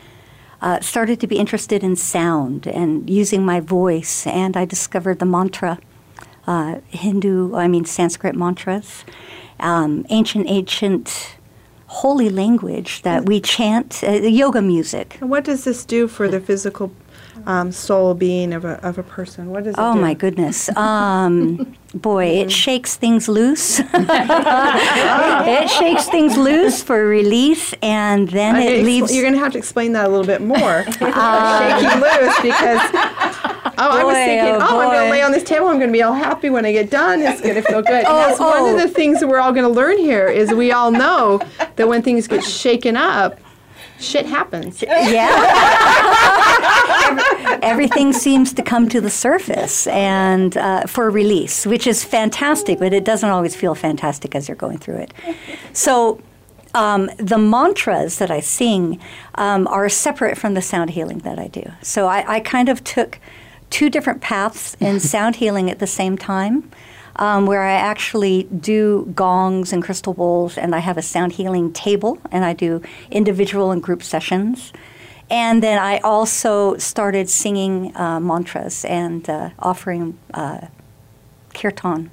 [0.62, 5.26] uh, started to be interested in sound and using my voice, and I discovered the
[5.26, 5.80] mantra,
[6.48, 9.04] uh, Hindu, I mean Sanskrit mantras,
[9.60, 11.38] um, ancient, ancient
[11.88, 15.18] holy language that we chant, uh, yoga music.
[15.20, 16.92] What does this do for the physical
[17.46, 19.50] um, soul being of a, of a person?
[19.50, 20.02] What does it Oh do?
[20.02, 20.76] my goodness.
[20.76, 23.80] Um, boy, it shakes things loose.
[23.94, 29.14] it shakes things loose for release, and then I it leaves.
[29.14, 30.84] You're going to have to explain that a little bit more.
[30.86, 32.82] Shaking loose because
[33.78, 35.68] oh, I was thinking, oh, oh, I'm going to lay on this table.
[35.68, 37.22] I'm going to be all happy when I get done.
[37.22, 38.06] It's going to feel good.
[38.06, 38.76] Oh, and that's one oh.
[38.76, 41.42] of the things that we're all going to learn here is we all know
[41.76, 43.40] that when things get shaken up,
[44.02, 44.82] shit happens.
[44.88, 45.30] yeah.
[47.62, 52.94] Everything seems to come to the surface and uh, for release, which is fantastic, but
[52.94, 55.14] it doesn't always feel fantastic as you're going through it.
[55.74, 56.22] So,
[56.74, 59.00] um, the mantras that I sing
[59.36, 61.64] um, are separate from the sound healing that I do.
[61.82, 63.20] So, I, I kind of took
[63.70, 66.72] two different paths in sound healing at the same time.
[67.22, 71.72] Um, where I actually do gongs and crystal bowls, and I have a sound healing
[71.72, 72.82] table, and I do
[73.12, 74.74] individual and group sessions.
[75.30, 80.62] And then I also started singing uh, mantras and uh, offering uh,
[81.54, 82.10] kirtan,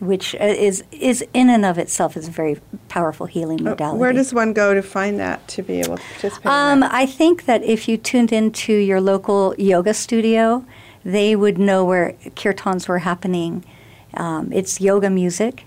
[0.00, 2.56] which uh, is is in and of itself is a very
[2.88, 3.96] powerful healing modality.
[3.96, 6.46] Uh, Where does one go to find that to be able to participate?
[6.46, 6.82] Um?
[6.82, 10.64] I think that if you tuned into your local yoga studio,
[11.04, 13.64] they would know where kirtans were happening.
[14.16, 15.64] Um, it's yoga music.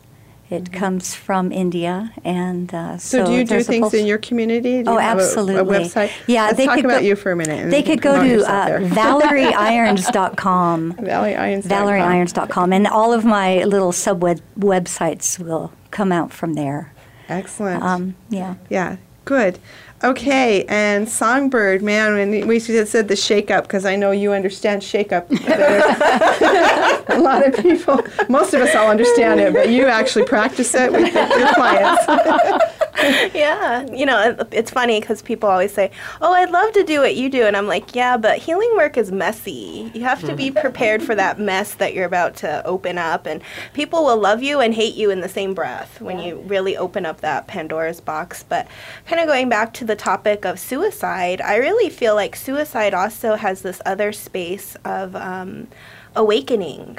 [0.49, 2.97] It comes from India, and uh, Mm-hmm.
[2.99, 4.81] So, so, do you do things in your community?
[4.81, 5.75] Do Oh, you have a- absolutely.
[5.77, 6.09] A, website?
[6.25, 7.59] Yeah, Let's they talk could about go- you for a minute.
[7.59, 8.79] and They could go to uh.
[8.79, 10.93] ValerieIrons.com.
[10.93, 11.69] ValerieIrons.com.
[11.69, 16.93] ValerieIrons.com, and all of my little sub websites will come out from there.
[17.29, 17.83] Excellent.
[17.83, 18.55] Um, yeah.
[18.69, 19.59] Yeah, good.
[20.03, 24.83] Okay, and Songbird, man, when we said the shake up, because I know you understand
[24.83, 25.29] shake up.
[25.31, 30.91] a lot of people, most of us all understand it, but you actually practice it
[30.91, 32.73] with your clients.
[33.33, 37.01] yeah, you know, it- it's funny because people always say, "Oh, I'd love to do
[37.01, 39.91] what you do," and I'm like, "Yeah, but healing work is messy.
[39.93, 43.41] You have to be prepared for that mess that you're about to open up, and
[43.73, 47.05] people will love you and hate you in the same breath when you really open
[47.05, 48.67] up that Pandora's box." But
[49.05, 53.35] kind of going back to the topic of suicide, I really feel like suicide also
[53.35, 55.67] has this other space of um,
[56.15, 56.97] awakening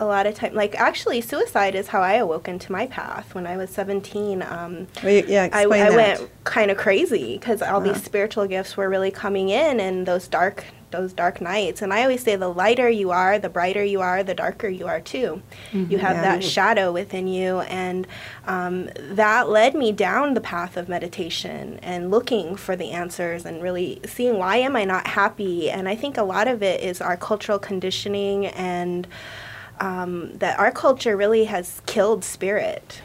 [0.00, 3.46] a lot of time like actually suicide is how i awoke into my path when
[3.46, 6.18] i was 17 um, Well, y- yeah, I, explain I that.
[6.20, 10.26] went kind of crazy because all these spiritual gifts were really coming in and those
[10.28, 11.82] dark those dark nights.
[11.82, 14.86] And i always say the lighter you are the brighter you are the darker you
[14.86, 15.42] are too.
[15.72, 16.22] You have Yeah.
[16.22, 17.60] that shadow within you.
[17.62, 18.06] And
[18.46, 23.60] um, that led me down the path of meditation and looking for the answers and
[23.60, 25.68] really seeing why am i not happy.
[25.68, 29.08] And i think a lot of it is our cultural conditioning and
[29.80, 33.02] um, that our culture really has killed spirit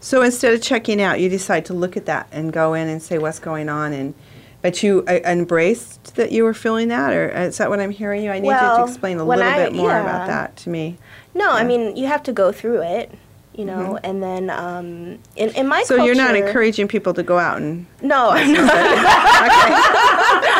[0.00, 3.02] So instead of checking out, you decide to look at that and go in and
[3.02, 4.14] say what's going on, and
[4.62, 8.24] but you uh, embraced that you were feeling that, or is that what I'm hearing
[8.24, 8.30] you?
[8.30, 10.02] I need you to explain a little I- bit more yeah.
[10.02, 10.98] about that to me.
[11.34, 13.12] No, I mean you have to go through it,
[13.58, 15.86] you know, and then um, in in my Mm-hmm.
[15.98, 18.66] So you're not encouraging people to go out and No, I'm not.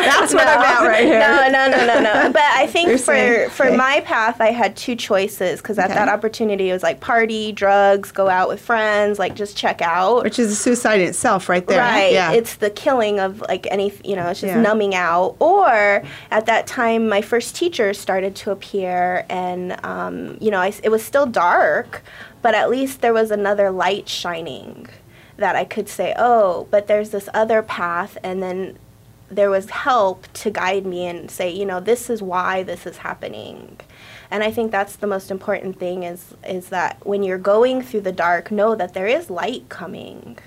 [0.03, 1.19] that's what I'm at right here.
[1.19, 2.31] No, no, no, no, no.
[2.39, 3.75] But I think You're for saying- for okay.
[3.77, 5.95] my path, I had two choices because at Okay.
[5.95, 10.23] that opportunity, it was like party, drugs, go out with friends, like just check out.
[10.23, 11.79] Which is a suicide in itself, right there.
[11.79, 12.11] Right.
[12.13, 12.31] Yeah.
[12.33, 14.61] It's the killing of like any, you know, it's just Yeah.
[14.61, 15.35] numbing out.
[15.39, 20.73] Or at that time, my first teacher started to appear, and, um, you know, I
[20.83, 22.03] it was still dark,
[22.41, 24.87] but at least there was another light shining
[25.37, 28.77] that I could say, oh, but there's this other path, and then
[29.29, 32.97] there was help to guide me and say, you know, this is why this is
[32.97, 33.79] happening.
[34.31, 38.01] And I think that's the most important thing is is that when you're going through
[38.01, 40.37] the dark, know that there is light coming.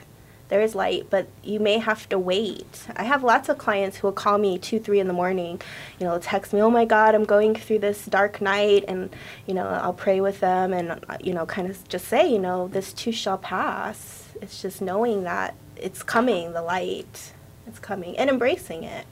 [0.52, 2.86] There is light, but you may have to wait.
[2.94, 5.62] I have lots of clients who will call me two, three in the morning,
[5.98, 9.08] you know, text me, "Oh my God, I'm going through this dark night," and
[9.46, 12.68] you know, I'll pray with them and you know, kind of just say, you know,
[12.68, 14.24] this too shall pass.
[14.42, 17.32] It's just knowing that it's coming, the light,
[17.66, 19.06] it's coming, and embracing it.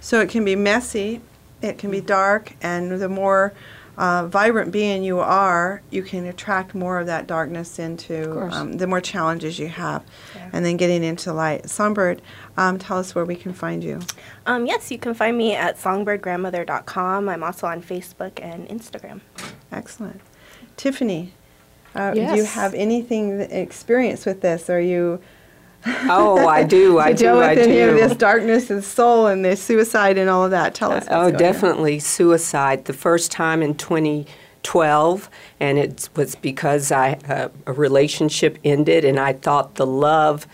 [0.00, 1.20] So it can be messy,
[1.60, 2.06] it can be mm.
[2.06, 3.52] dark, and the more
[3.98, 8.86] uh, vibrant being you are, you can attract more of that darkness into um, the
[8.86, 10.04] more challenges you have,
[10.52, 11.68] and then getting into light.
[11.68, 12.22] Songbird,
[12.56, 14.00] um, tell us where we can find you.
[14.46, 17.28] Um, yes, you can find me at songbirdgrandmother.com.
[17.28, 19.20] I'm also on Facebook and Instagram.
[19.70, 20.20] Excellent.
[20.76, 21.30] Tyffany,
[21.94, 24.70] uh, do you have anything experience with this?
[24.70, 25.20] Are you
[25.86, 26.98] Oh, I do.
[27.00, 27.34] I do.
[27.34, 27.62] with I do.
[27.96, 30.74] this darkness and soul and this suicide and all of that?
[30.74, 31.04] Tell us.
[31.04, 31.38] what's Oh, going on.
[31.40, 32.84] definitely suicide.
[32.84, 39.18] The first time in 2012, and it was because I uh, a relationship ended, and
[39.18, 40.46] I thought the love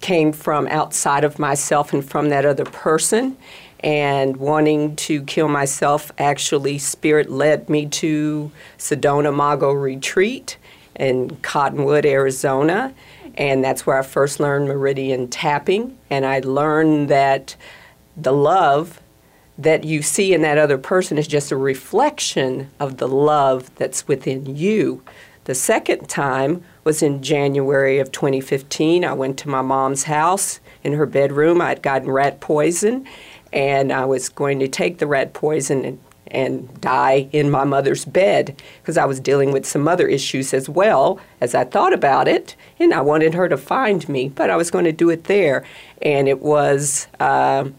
[0.00, 3.36] came from outside of myself and from that other person.
[3.82, 10.58] And wanting to kill myself, actually, Spirit led me to Sedona Mago Retreat
[10.96, 12.92] in Cottonwood, Arizona.
[13.40, 15.98] And that's where I first learned meridian tapping.
[16.10, 17.56] And I learned that
[18.14, 19.00] the love
[19.56, 24.06] that you see in that other person is just a reflection of the love that's
[24.06, 25.02] within you.
[25.44, 29.06] The second time was in January of 2015.
[29.06, 31.62] I went to my mom's house in her bedroom.
[31.62, 33.06] I'd gotten rat poison,
[33.54, 35.98] and I was going to take the rat poison and,
[36.30, 40.68] and die in my mother's bed because I was dealing with some other issues as
[40.68, 44.56] well as I thought about it, and I wanted her to find me, but I
[44.56, 45.64] was going to do it there.
[46.02, 47.08] And it was.
[47.18, 47.74] um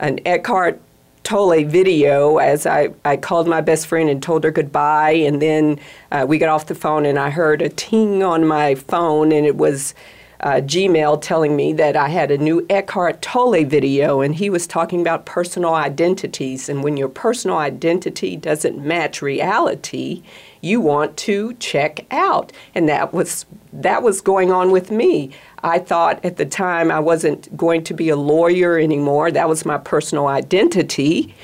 [0.00, 0.80] an Eckhart
[1.22, 5.12] Tolle video as I, I called my best friend and told her goodbye.
[5.12, 5.80] And then
[6.12, 9.46] uh, we got off the phone and I heard a ting on my phone and
[9.46, 9.94] it was
[10.44, 14.66] uh, Gmail telling me that I had a new Eckhart Tolle video and he was
[14.66, 16.68] talking about personal identities.
[16.68, 20.22] And when your personal identity doesn't match reality,
[20.60, 22.52] you want to check out.
[22.74, 25.30] And that was that was going on with me.
[25.62, 29.30] I thought at the time I wasn't going to be a lawyer anymore.
[29.30, 31.34] That was my personal identity.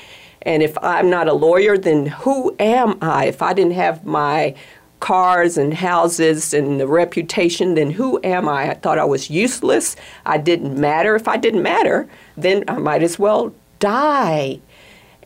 [0.43, 3.25] And if I'm not a lawyer, then who am I?
[3.25, 4.55] If I didn't have my
[5.01, 8.69] cars and houses and the reputation, then who am I?
[8.69, 9.97] I thought I was useless.
[10.25, 11.15] I didn't matter.
[11.15, 14.61] If I didn't matter, then I might as well die.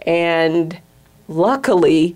[0.02, 0.80] And
[1.28, 2.16] luckily,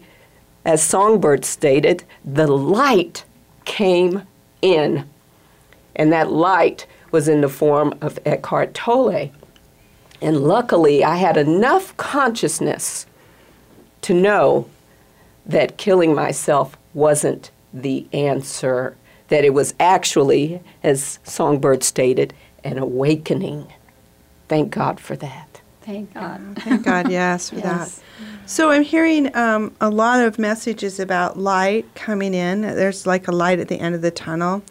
[0.66, 3.24] as Songbird stated, the light
[3.66, 4.24] came
[4.62, 5.07] in.
[5.95, 9.32] And that light was in the form of Eckhart Tolle.
[10.22, 13.05] And luckily, I had enough consciousness
[14.01, 14.70] to know
[15.49, 18.95] that killing myself wasn't the answer,
[19.27, 22.33] that it was actually, as Songbird stated,
[22.63, 23.71] an awakening.
[24.47, 25.61] Thank God for that.
[25.81, 26.55] Thank God.
[26.59, 27.95] Thank God, yes, for Yes.
[27.97, 28.03] that.
[28.45, 32.61] So I'm hearing um, a lot of messages about light coming in.
[32.61, 34.63] There's like a light at the end of the tunnel.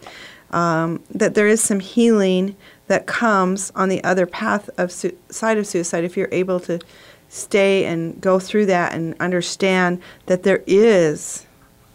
[0.50, 2.56] Um, that there is some healing
[2.86, 6.80] that comes on the other path of su- side of suicide if you're able to
[7.28, 11.46] stay and go through that and understand that there is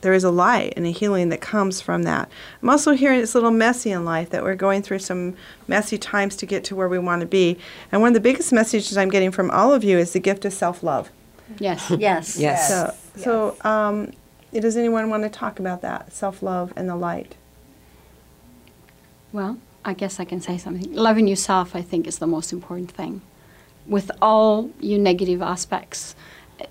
[0.03, 2.29] there is a light and a healing that comes from that.
[2.61, 5.35] I'm also hearing it's a little messy in life that we're going through some
[5.67, 7.57] messy times to get to where we want to be.
[7.89, 10.43] And one of the biggest messages I'm getting from all of you is the gift
[10.43, 11.09] of self-love.
[11.57, 11.89] Yes.
[11.97, 12.37] Yes.
[12.37, 12.67] Yes.
[12.67, 14.11] So, so um,
[14.51, 17.35] does anyone want to talk about that self-love and the light?
[19.31, 20.93] Well, I guess I can say something.
[20.93, 23.21] Loving yourself, I think, is the most important thing.
[23.87, 26.15] With all your negative aspects,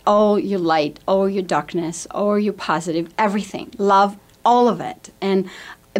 [0.07, 3.73] all your light, all your darkness, all your positive, everything.
[3.79, 5.49] Love all of it and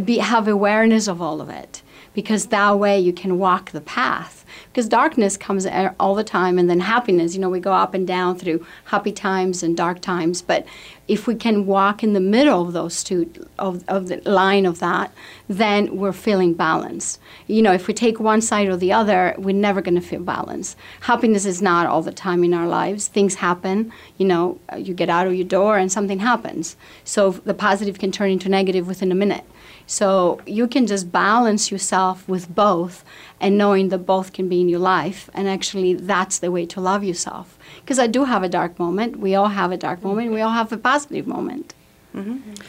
[0.05, 1.82] be, have awareness of all of it
[2.15, 4.45] because that way you can walk the path.
[4.69, 5.67] Because darkness comes
[5.99, 9.13] all the time, and then happiness, you know, we go up and down through happy
[9.13, 10.43] times and dark times.
[10.43, 10.67] But
[11.09, 14.79] if we can walk in the middle of those two, of, of the line of
[14.79, 15.13] that,
[15.49, 17.19] then we're feeling balanced.
[17.47, 20.23] You know, if we take one side or the other, we're never going to feel
[20.23, 20.77] balanced.
[21.01, 23.09] Happiness is not all the time in our lives.
[23.09, 23.93] Things happen.
[24.17, 26.77] You know, you get out of your door and something happens.
[27.05, 29.45] So the positive can turn into negative within a minute.
[29.87, 33.05] So you can just balance yourself with both
[33.41, 35.29] and knowing that both can be in your life.
[35.35, 37.59] And actually, that's the way to love yourself.
[37.81, 39.19] Because I do have a dark moment.
[39.19, 40.33] We all have a dark moment.
[40.33, 41.75] We all have a positive moment.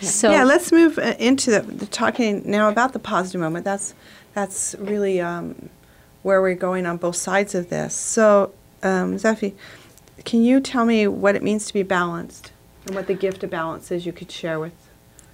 [0.01, 3.65] So yeah, let's move uh, into the, the talking now about the positive moment.
[3.65, 3.93] That's
[4.33, 5.69] that's really um,
[6.21, 7.93] where we're going on both sides of this.
[7.93, 9.53] So, um, Zeffi,
[10.23, 12.53] can you tell me what it means to be balanced
[12.85, 14.73] and what the gift of balance is you could share with?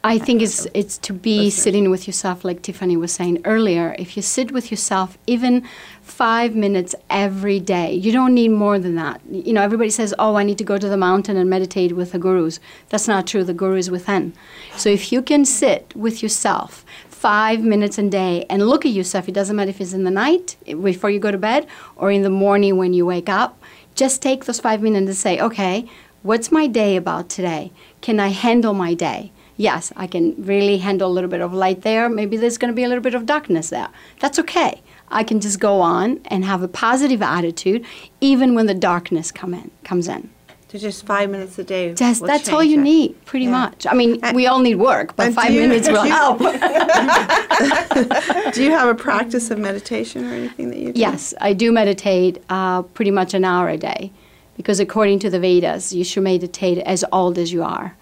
[0.01, 3.97] I think it's it's to be sitting with yourself, like Tyffany was saying earlier.
[3.99, 5.67] If you sit with yourself, even
[6.01, 9.19] five minutes every day, you don't need more than that.
[9.29, 12.13] You know, everybody says, "Oh, I need to go to the mountain and meditate with
[12.13, 13.43] the gurus." That's not true.
[13.43, 14.31] The guru is within.
[14.77, 19.27] So if you can sit with yourself five minutes a day and look at yourself,
[19.27, 22.09] it doesn't matter if it's in the night eh, before you go to bed or
[22.09, 23.61] in the morning when you wake up.
[23.95, 25.85] Just take those five minutes and say, "Okay,
[26.23, 27.73] what's my day about today?
[27.99, 31.81] Can I handle my day?" Yes, I can really handle a little bit of light
[31.83, 32.09] there.
[32.09, 33.89] Maybe there's going to be a little bit of darkness there.
[34.19, 34.81] That's okay.
[35.09, 37.85] I can just go on and have a positive attitude,
[38.21, 40.29] even when the darkness come in, comes in.
[40.71, 41.93] So just five minutes a day.
[41.95, 42.83] Just, that's all you it.
[42.83, 43.51] need, pretty Yeah.
[43.61, 43.87] much.
[43.89, 46.39] I mean, And- we all need work, but five you- minutes will help.
[48.53, 50.99] Do you have a practice of meditation or anything that you do?
[50.99, 54.11] Yes, I do meditate uh, pretty much an hour a day
[54.57, 57.95] because according to the Vedas, you should meditate as old as you are.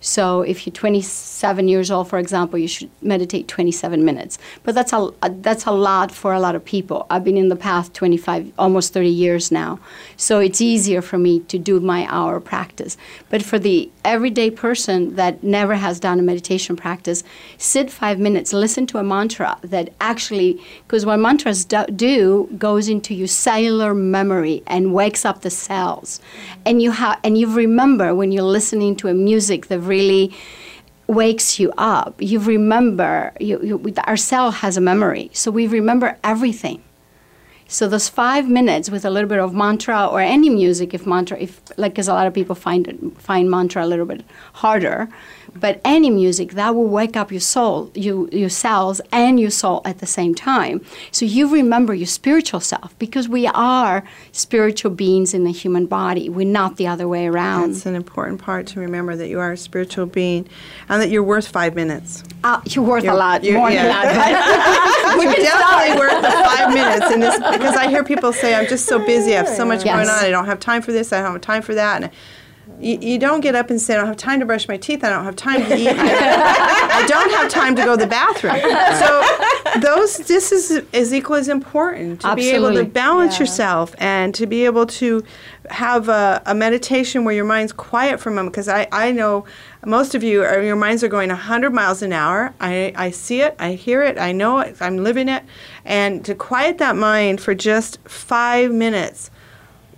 [0.00, 4.38] So if you're 27 years old, for example, you should meditate 27 minutes.
[4.62, 7.06] But that's a, uh, that's a lot for a lot of people.
[7.10, 9.78] I've been in the path 25, almost 30 years now.
[10.16, 12.96] So it's easier for me to do my hour practice.
[13.28, 17.22] But for the everyday person that never has done a meditation practice,
[17.58, 22.88] sit five minutes, listen to a mantra that actually, because what mantras do, do goes
[22.88, 26.20] into your cellular memory and wakes up the cells.
[26.64, 30.24] And you, ha- and you remember when you're listening to a music that really
[31.22, 32.14] wakes you up.
[32.30, 36.78] You remember, you, you, our cell has a memory, so we remember everything.
[37.66, 41.36] So those five minutes with a little bit of mantra or any music, if mantra,
[41.38, 42.84] if like, because a lot of people find
[43.28, 44.22] find mantra a little bit
[44.62, 45.08] harder,
[45.54, 49.82] but any music that will wake up your soul, you, your cells, and your soul
[49.84, 50.84] at the same time.
[51.10, 56.28] So you remember your spiritual self because we are spiritual beings in the human body.
[56.28, 57.72] We're not the other way around.
[57.72, 60.48] That's an important part to remember that you are a spiritual being
[60.88, 62.22] and that you're worth five minutes.
[62.44, 63.82] Uh, you're worth You're- a lot you're- more yeah.
[63.84, 64.86] than that.
[65.20, 68.86] You're definitely worth the five minutes in this because I hear people say, I'm just
[68.86, 69.94] so busy, I have so much Yes.
[69.96, 72.02] going on, I don't have time for this, I don't have time for that.
[72.02, 72.10] And
[72.80, 75.04] you, you don't get up and say, I don't have time to brush my teeth,
[75.04, 78.56] I don't have time to eat, I don't have time to go to the bathroom.
[78.98, 82.22] So those, this is, is equal as important.
[82.22, 82.90] To be able to Absolutely.
[82.90, 85.22] balance yourself and to be able to
[85.68, 89.44] have a, a meditation where your mind's quiet for a moment because I, I know
[89.84, 92.54] most of you are, your minds are going 100 miles an hour.
[92.60, 93.54] I, I see it.
[93.58, 94.18] I hear it.
[94.18, 94.76] I know it.
[94.80, 95.44] I'm living it.
[95.84, 99.30] And to quiet that mind for just five minutes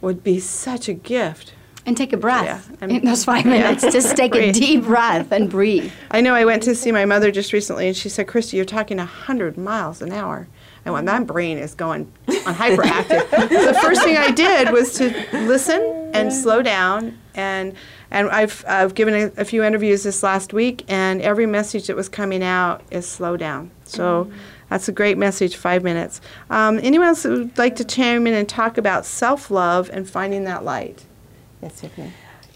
[0.01, 1.55] would be such a gift
[1.85, 3.51] and take a breath Yeah, in those five yeah.
[3.53, 3.83] minutes.
[3.83, 5.93] Just take a deep breath and breathe.
[6.11, 8.66] I know I went to see my mother just recently, and she said, Christy, you're
[8.66, 10.47] talking 100 miles an hour.
[10.85, 15.09] And when my brain is going on hyperactive, the first thing I did was to
[15.47, 17.18] listen and slow down.
[17.35, 17.74] And
[18.11, 21.97] and I've I've given a, a few interviews this last week, and every message that
[21.97, 23.70] was coming out is slow down.
[23.85, 24.30] So.
[24.70, 26.22] That's a great message, five minutes.
[26.49, 30.09] Um, anyone else who would like to chime in and talk about self love and
[30.09, 31.05] finding that light?
[31.62, 31.84] Yes.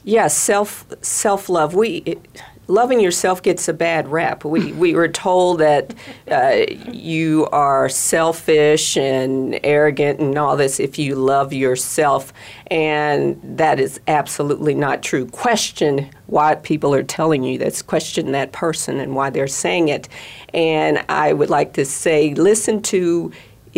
[0.04, 1.74] Yes, self self love.
[1.74, 4.44] We it, loving yourself gets a bad rap.
[4.44, 5.94] We we were told that
[6.30, 12.32] uh, you are selfish and arrogant and all this if you love yourself,
[12.68, 15.26] and that is absolutely not true.
[15.26, 17.82] Question why people are telling you this.
[17.82, 20.09] Question that person and why they're saying it.
[20.54, 23.32] And I would like to say, listen to.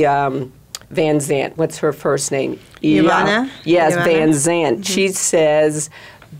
[0.07, 0.53] Um,
[0.91, 2.59] Van Zant, what's her first name?
[2.83, 3.51] Ivana?
[3.65, 4.07] Yes, Ivana?
[4.07, 4.87] Vanzant.
[4.87, 5.91] She says,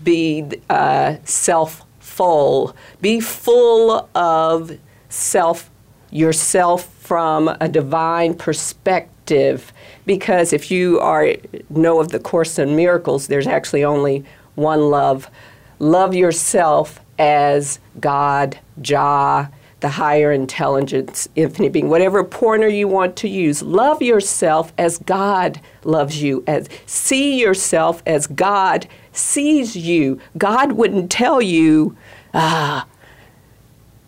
[0.05, 2.75] be uh, self full.
[3.01, 4.79] Be full of
[5.09, 5.71] self
[6.11, 9.73] yourself from a divine perspective.
[10.07, 11.35] Because if you are
[11.69, 14.25] know of the Course in Miracles, there's actually only
[14.55, 15.31] one love.
[15.79, 19.51] Love yourself as God, Jah,
[19.81, 23.63] the higher intelligence, infinite being, whatever pointer you want to use.
[23.63, 26.43] Love yourself as God loves you.
[26.47, 30.21] As see yourself as God sees you.
[30.37, 31.97] God wouldn't tell you,
[32.35, 32.87] ah,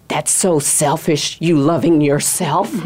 [0.08, 2.72] that's so selfish, you loving yourself.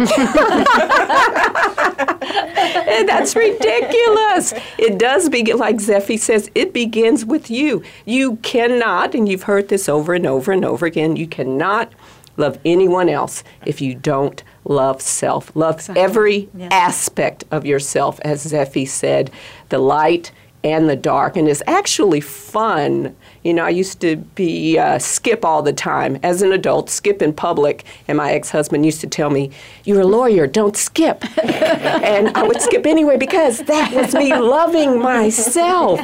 [3.14, 4.52] That's ridiculous.
[4.76, 7.82] It does begin, like Zeffi says, it begins with you.
[8.04, 11.92] You cannot, and you've heard this over and over and over again, you cannot
[12.36, 15.54] love anyone else if you don't love self.
[15.54, 19.30] Love every aspect of yourself, as Zeffi said,
[19.68, 20.32] the light
[20.62, 21.36] and the dark.
[21.36, 23.14] And it's actually fun.
[23.42, 27.20] You know, I used to be uh, skip all the time as an adult, skip
[27.20, 29.50] in public, and my ex-husband used to tell me,
[29.84, 34.98] "You're a lawyer, don't skip," and I would skip anyway because that was me loving
[34.98, 36.00] myself,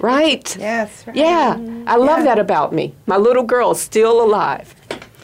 [0.00, 0.56] right?
[0.58, 1.06] Yes.
[1.06, 1.16] Right.
[1.16, 1.56] Yeah,
[1.86, 2.94] I love that about me.
[3.06, 4.74] My little girl is still alive.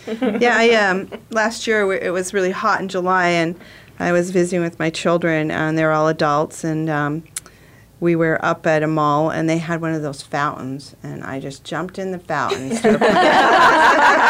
[0.41, 3.55] yeah, I um, last year we- it was really hot in July, and
[3.99, 7.25] I was visiting with my children, and they're all adults, and um,
[8.01, 11.41] we were up at a mall, and they had one of those fountains, and I
[11.41, 12.71] just jumped in the fountain.
[12.71, 12.99] and.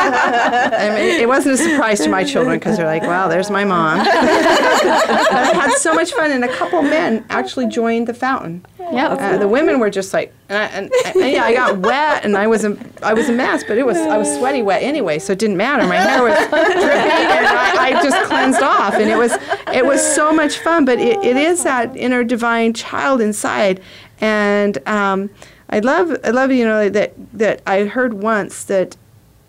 [0.00, 3.64] I mean, it wasn't a surprise to my children because they're like, "Wow, there's my
[3.64, 8.64] mom." but I had so much fun, and a couple men actually joined the fountain.
[8.78, 9.08] Yeah.
[9.08, 12.36] Uh, the women were just like, and, I, and, and yeah, I got wet, and
[12.36, 15.18] I was a, I was a mess, but it was I was sweaty wet anyway,
[15.18, 15.86] so it didn't matter.
[15.86, 19.32] My hair was dripping, and I, I just cleansed off, and it was
[19.74, 20.84] it was so much fun.
[20.84, 23.80] But it, it is that inner divine child inside,
[24.20, 25.30] and um,
[25.68, 28.96] I love I love you know that that I heard once that.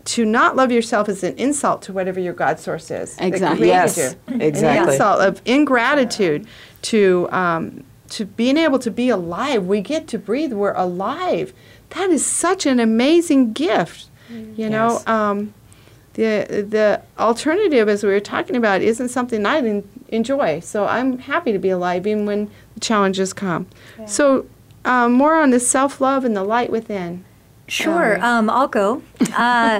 [0.05, 3.15] To not love yourself is an insult to whatever your God source is.
[3.19, 3.67] Exactly.
[3.67, 4.33] Yes, you.
[4.33, 6.47] An insult of ingratitude
[6.83, 9.65] to um, to being able to be alive.
[9.65, 10.53] We get to breathe.
[10.53, 11.53] We're alive.
[11.91, 14.09] That is such an amazing gift.
[14.55, 15.53] You know, um,
[16.13, 20.59] the the alternative, as we were talking about, isn't something I en- enjoy.
[20.59, 23.65] So I'm happy to be alive, even when the challenges come.
[24.05, 24.45] So
[24.85, 27.25] um, more on the self love and the light within.
[27.67, 29.01] Sure, um, I'll go.
[29.35, 29.79] Uh,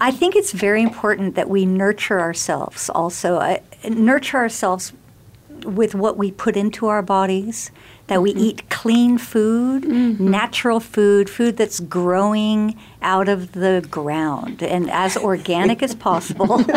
[0.00, 3.36] I think it's very important that we nurture ourselves also.
[3.36, 3.58] Uh,
[3.88, 4.92] nurture ourselves
[5.64, 7.70] with what we put into our bodies,
[8.06, 8.40] that we mm-hmm.
[8.40, 10.30] eat clean food, mm-hmm.
[10.30, 16.64] natural food, food that's growing out of the ground and as organic as possible.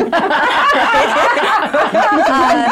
[1.64, 2.70] Uh,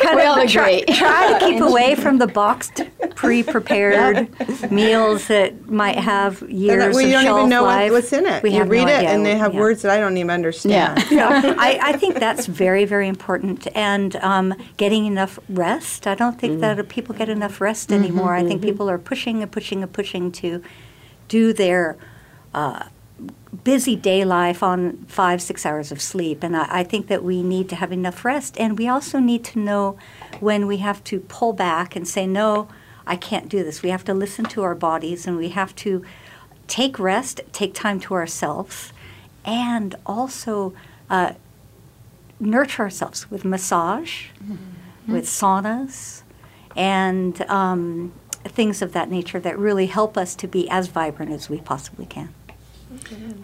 [0.00, 0.94] kind We of all try, agree.
[0.94, 2.82] try to keep away from the boxed,
[3.14, 4.28] pre-prepared
[4.70, 7.92] meals that might have years And that we of don't shelf even know what, life.
[7.92, 8.42] what's in it.
[8.42, 9.60] We you have no read it, idea and they have yeah.
[9.60, 11.04] words that I don't even understand.
[11.10, 11.54] Yeah.
[11.58, 13.68] I, I think that's very, very important.
[13.76, 16.06] And um, getting enough rest.
[16.06, 18.34] I don't think that people get enough rest anymore.
[18.34, 20.62] I think people are pushing and pushing and pushing to
[21.28, 21.96] do their
[22.54, 22.84] uh,
[23.64, 26.42] busy day life on five, six hours of sleep.
[26.42, 28.58] And I, I think that we need to have enough rest.
[28.58, 29.98] And we also need to know
[30.40, 32.68] when we have to pull back and say, no,
[33.06, 33.82] I can't do this.
[33.82, 36.04] We have to listen to our bodies and we have to
[36.66, 38.92] take rest, take time to ourselves,
[39.44, 40.72] and also
[41.08, 41.32] uh,
[42.38, 44.26] nurture ourselves with massage,
[45.08, 46.22] with saunas,
[46.76, 48.12] and um,
[48.44, 52.06] things of that nature that really help us to be as vibrant as we possibly
[52.06, 52.32] can.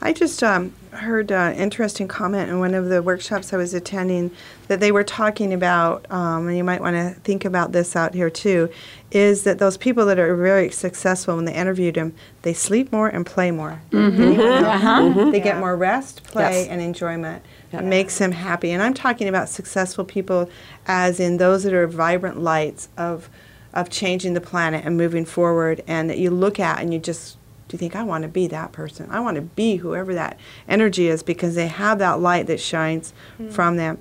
[0.01, 4.31] I just um, heard an interesting comment in one of the workshops I was attending
[4.69, 8.15] that they were talking about, um, and you might want to think about this out
[8.15, 8.69] here too,
[9.13, 13.09] is that those people that are very successful when they interviewed them, they sleep more
[13.09, 13.81] and play more.
[13.93, 15.31] Uh-huh.
[15.31, 16.69] They get more rest, play, Yes.
[16.69, 17.43] and enjoyment.
[17.73, 18.71] It makes them happy.
[18.71, 20.49] And I'm talking about successful people
[20.87, 23.29] as in those that are vibrant lights of
[23.75, 27.37] of changing the planet and moving forward and that you look at and you just
[27.69, 29.11] do you think I want to be that person?
[29.11, 30.39] I want to be whoever that
[30.69, 33.13] energy is because they have that light that shines
[33.51, 33.99] from them.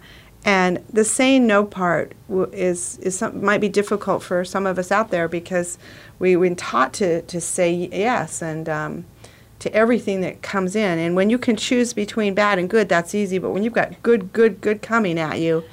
[0.48, 4.78] And the saying no part w- is is some, might be difficult for some of
[4.78, 5.80] us out there because
[6.20, 9.06] we, we've been taught to, to say yes and um,
[9.58, 11.00] to everything that comes in.
[11.00, 13.40] And when you can choose between bad and good, that's easy.
[13.40, 15.64] But when you've got good, good, good coming at you,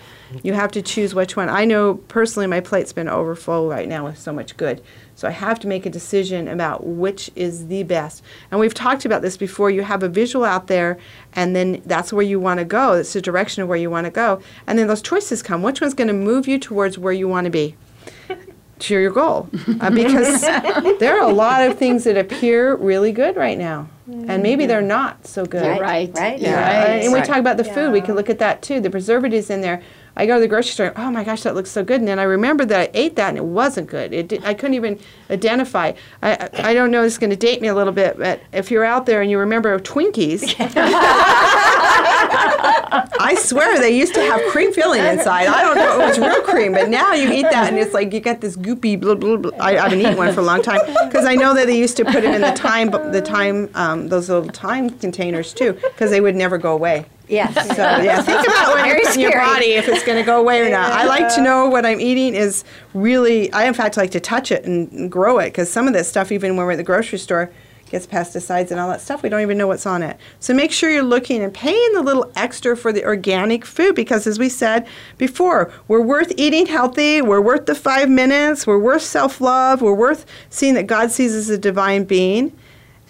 [0.43, 1.49] you have to choose which one.
[1.49, 4.83] I know personally my plate's been overfull right now with so much good.
[5.15, 8.23] So I have to make a decision about which is the best.
[8.51, 9.71] And we've talked about this before.
[9.71, 10.99] You have a visual out there,
[11.35, 12.95] and then that's where you want to go.
[12.95, 14.41] It's the direction of where you want to go.
[14.67, 15.63] And then those choices come.
[15.63, 17.77] Which one's going to move you towards where you want to be?
[18.83, 19.49] to your goal
[19.81, 20.41] uh, because
[20.99, 24.83] there are a lot of things that appear really good right now and maybe they're
[24.83, 26.11] not so good You're right.
[26.15, 26.39] Right?
[26.39, 27.05] yeah Right.
[27.05, 29.61] And we talk about the food we can look at that too the preservatives in
[29.61, 29.83] there
[30.17, 32.19] i go to the grocery store oh my gosh that looks so good and then
[32.19, 34.99] i remember that i ate that and it wasn't good it did, i couldn't even
[35.31, 35.93] identify
[36.23, 38.85] i, I don't know it's going to date me a little bit but if you're
[38.85, 40.55] out there and you remember twinkies
[43.21, 45.47] I swear they used to have cream filling inside.
[45.47, 48.13] I don't know, it was real cream, but now you eat that and it's like
[48.13, 49.01] you get this goopy.
[49.01, 49.53] Blah, blah, blah.
[49.59, 51.97] I, I haven't eaten one for a long time because I know that they used
[51.99, 56.11] to put it in the time, the time, um, those little time containers too, because
[56.11, 57.07] they would never go away.
[57.33, 57.55] Yes.
[57.55, 59.47] So yeah, think about what Very you put in your scary.
[59.47, 60.93] body if it's going to go away or not.
[60.93, 62.63] I like to know what I'm eating is
[62.95, 63.53] really.
[63.53, 66.09] I in fact like to touch it and, and grow it because some of this
[66.09, 67.51] stuff, even when we're at the grocery store,
[67.93, 69.23] gets pesticides and all that stuff.
[69.23, 70.17] We don't even know what's on it.
[70.41, 74.27] So make sure you're looking and paying the little extra for the organic food because,
[74.27, 74.87] as we said
[75.19, 77.23] before, we're worth eating healthy.
[77.23, 78.67] We're worth the five minutes.
[78.67, 79.81] We're worth self love.
[79.83, 82.57] We're worth seeing that God sees us as a divine being.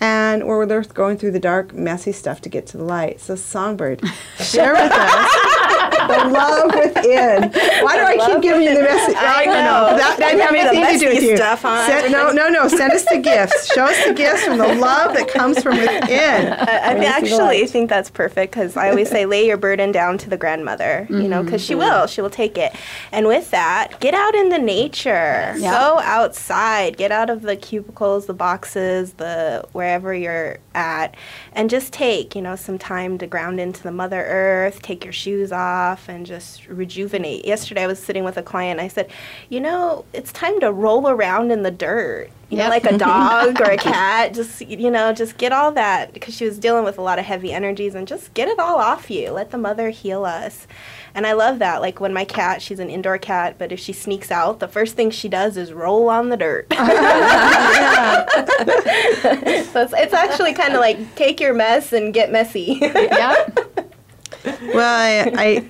[0.03, 3.21] And we're going through the dark, messy stuff to get to the light.
[3.21, 4.03] So, Songbird,
[4.41, 7.51] share with us the love within.
[7.83, 9.17] Why do I, keep giving you the message?
[9.17, 9.97] I don't know.
[9.97, 11.37] That Then doesn't have give anything to do with you.
[11.37, 11.87] stuff, huh?
[11.87, 12.69] Send- no, no, no.
[12.69, 13.73] Send us the gifts.
[13.75, 16.53] Show us the gifts from the love that comes from within.
[16.53, 19.47] I, I When you see the actually think that's perfect because I always say lay
[19.47, 22.01] your burden down to the grandmother, you know, because she mm-hmm.
[22.01, 22.75] will, she will take it.
[23.11, 25.73] And with that, get out in the nature, Yeah.
[25.73, 31.17] go outside, get out of the cubicles, the boxes, the wherever you're at,
[31.53, 35.13] and just take, you know, some time to ground into the Mother Earth, take your
[35.13, 37.45] shoes off, and just rejuvenate.
[37.45, 38.81] Yesterday, I was sitting with a client.
[38.81, 39.11] I said,
[39.49, 42.31] you know, it's time to roll around in the dirt.
[42.51, 46.13] You know, like a dog or a cat, just you know, just get all that
[46.13, 48.77] because she was dealing with a lot of heavy energies and just get it all
[48.77, 49.31] off you.
[49.31, 50.67] Let the mother heal us.
[51.15, 51.81] And I love that.
[51.81, 54.97] Like when my cat, she's an indoor cat, but if she sneaks out, the first
[54.97, 56.67] thing she does is roll on the dirt.
[56.73, 56.79] so
[59.81, 62.79] it's, it's actually kind of like take your mess and get messy.
[62.81, 63.47] Yeah.
[64.75, 65.65] Well, I, I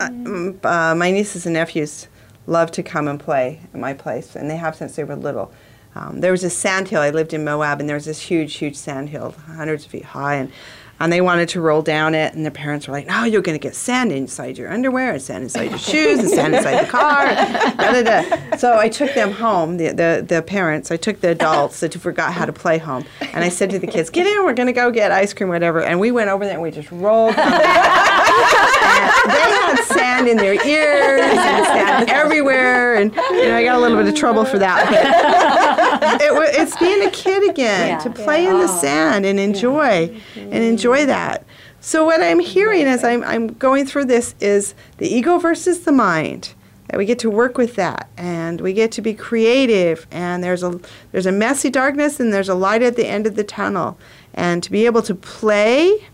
[0.00, 2.08] uh, my nieces and nephews
[2.46, 5.52] love to come and play at my place, and they have since they were little.
[5.94, 7.00] Um, there was a sand hill.
[7.00, 10.04] I lived in Moab, and there was this huge, huge sand hill, hundreds of feet
[10.04, 10.52] high, and
[11.00, 13.58] and they wanted to roll down it, and their parents were like, "No, you're going
[13.58, 16.90] to get sand inside your underwear, and sand inside your shoes, and sand inside the
[16.90, 17.26] car."
[17.76, 18.56] da, da, da.
[18.56, 20.90] So I took them home, the, the the parents.
[20.90, 23.86] I took the adults that forgot how to play home, and I said to the
[23.86, 26.44] kids, "Get in, we're going to go get ice cream, whatever." And we went over
[26.44, 27.34] there, and we just rolled.
[28.38, 33.56] down the and they had sand in their ears and sand everywhere, and you know
[33.56, 35.74] I got a little bit of trouble for that.
[36.20, 37.98] It, it's being a kid again Yeah.
[37.98, 41.44] to play in the sand and enjoy and enjoy that.
[41.80, 45.92] So what I'm hearing as I'm, I'm going through this is the ego versus the
[45.92, 46.54] mind.
[46.88, 50.06] That we get to work with that, and we get to be creative.
[50.10, 50.80] And there's a
[51.12, 53.98] there's a messy darkness, and there's a light at the end of the tunnel.
[54.34, 56.06] And to be able to play,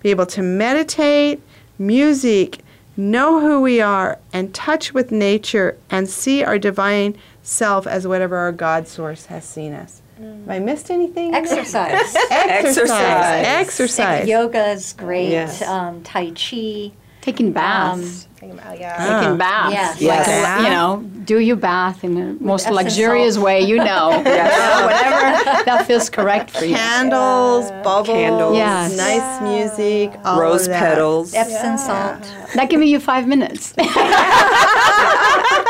[0.00, 1.42] be able to meditate,
[1.86, 2.60] music,
[2.96, 8.36] know who we are, and touch with nature, and see our divine self as whatever
[8.36, 10.00] our God source has seen us.
[10.18, 11.34] Have I missed anything?
[11.34, 11.92] Exercise.
[11.92, 12.30] Exercise.
[12.30, 13.46] Exercise.
[13.46, 14.28] Exercise.
[14.28, 15.30] Yoga is great.
[15.30, 15.62] Yes.
[15.62, 16.92] Um, tai Chi.
[17.22, 18.26] Taking baths.
[18.36, 19.20] Think about- yeah.
[19.20, 19.72] Taking baths.
[19.72, 19.94] Yes.
[20.02, 20.64] Like, Yes.
[20.64, 24.08] you know, do your bath in the most Epsom luxurious way you know.
[24.24, 26.74] Whatever that feels correct for you.
[26.74, 28.56] Candles, bubbles, Candles.
[28.56, 28.96] Yes.
[28.96, 30.80] nice music, all Rose of that.
[30.80, 31.32] petals.
[31.32, 32.22] Epsom salt.
[32.56, 33.72] That can be you five minutes.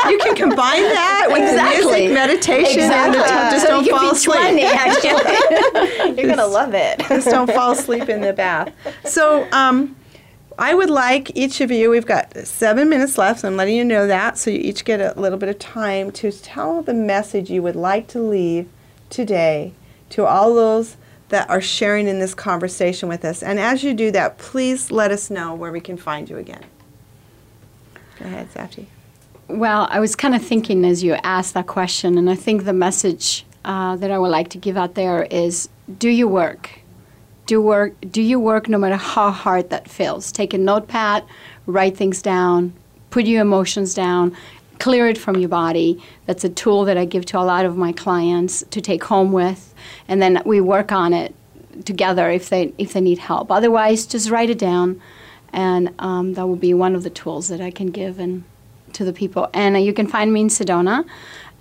[0.09, 1.81] You can combine that with Exactly.
[1.81, 3.51] the music, meditation, and the Exactly.
[3.55, 4.39] just So don't you can fall be asleep.
[4.41, 6.21] 20, actually.
[6.21, 6.99] You're gonna love it.
[7.07, 8.69] just don't fall asleep in the bath.
[9.05, 9.95] So, um,
[10.63, 13.83] I would like each of you, we've got seven minutes left, so I'm letting you
[13.83, 17.51] know that, so you each get a little bit of time to tell the message
[17.51, 18.69] you would like to leave
[19.09, 19.73] today
[20.11, 20.95] to all those
[21.27, 23.43] that are sharing in this conversation with us.
[23.43, 26.63] And as you do that, please let us know where we can find you again.
[28.17, 28.85] Go ahead, Zeffi.
[29.49, 32.71] Well, I was kind of thinking as you asked that question, and I think the
[32.71, 35.67] message uh, that I would like to give out there is
[35.99, 36.79] do your work.
[37.45, 37.93] Do work.
[38.11, 40.31] Do your work no matter how hard that feels.
[40.31, 41.23] Take a notepad,
[41.65, 42.73] write things down,
[43.09, 44.35] put your emotions down,
[44.79, 46.01] clear it from your body.
[46.25, 49.31] That's a tool that I give to a lot of my clients to take home
[49.31, 49.73] with,
[50.07, 51.35] and then we work on it
[51.85, 53.51] together if they if they need help.
[53.51, 55.01] Otherwise, just write it down,
[55.51, 58.43] and um, that will be one of the tools that I can give and
[58.93, 59.49] to the people.
[59.53, 61.05] And uh, you can find me in Sedona.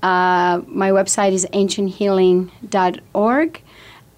[0.03, 3.63] Uh, my website is ancienthealing.org,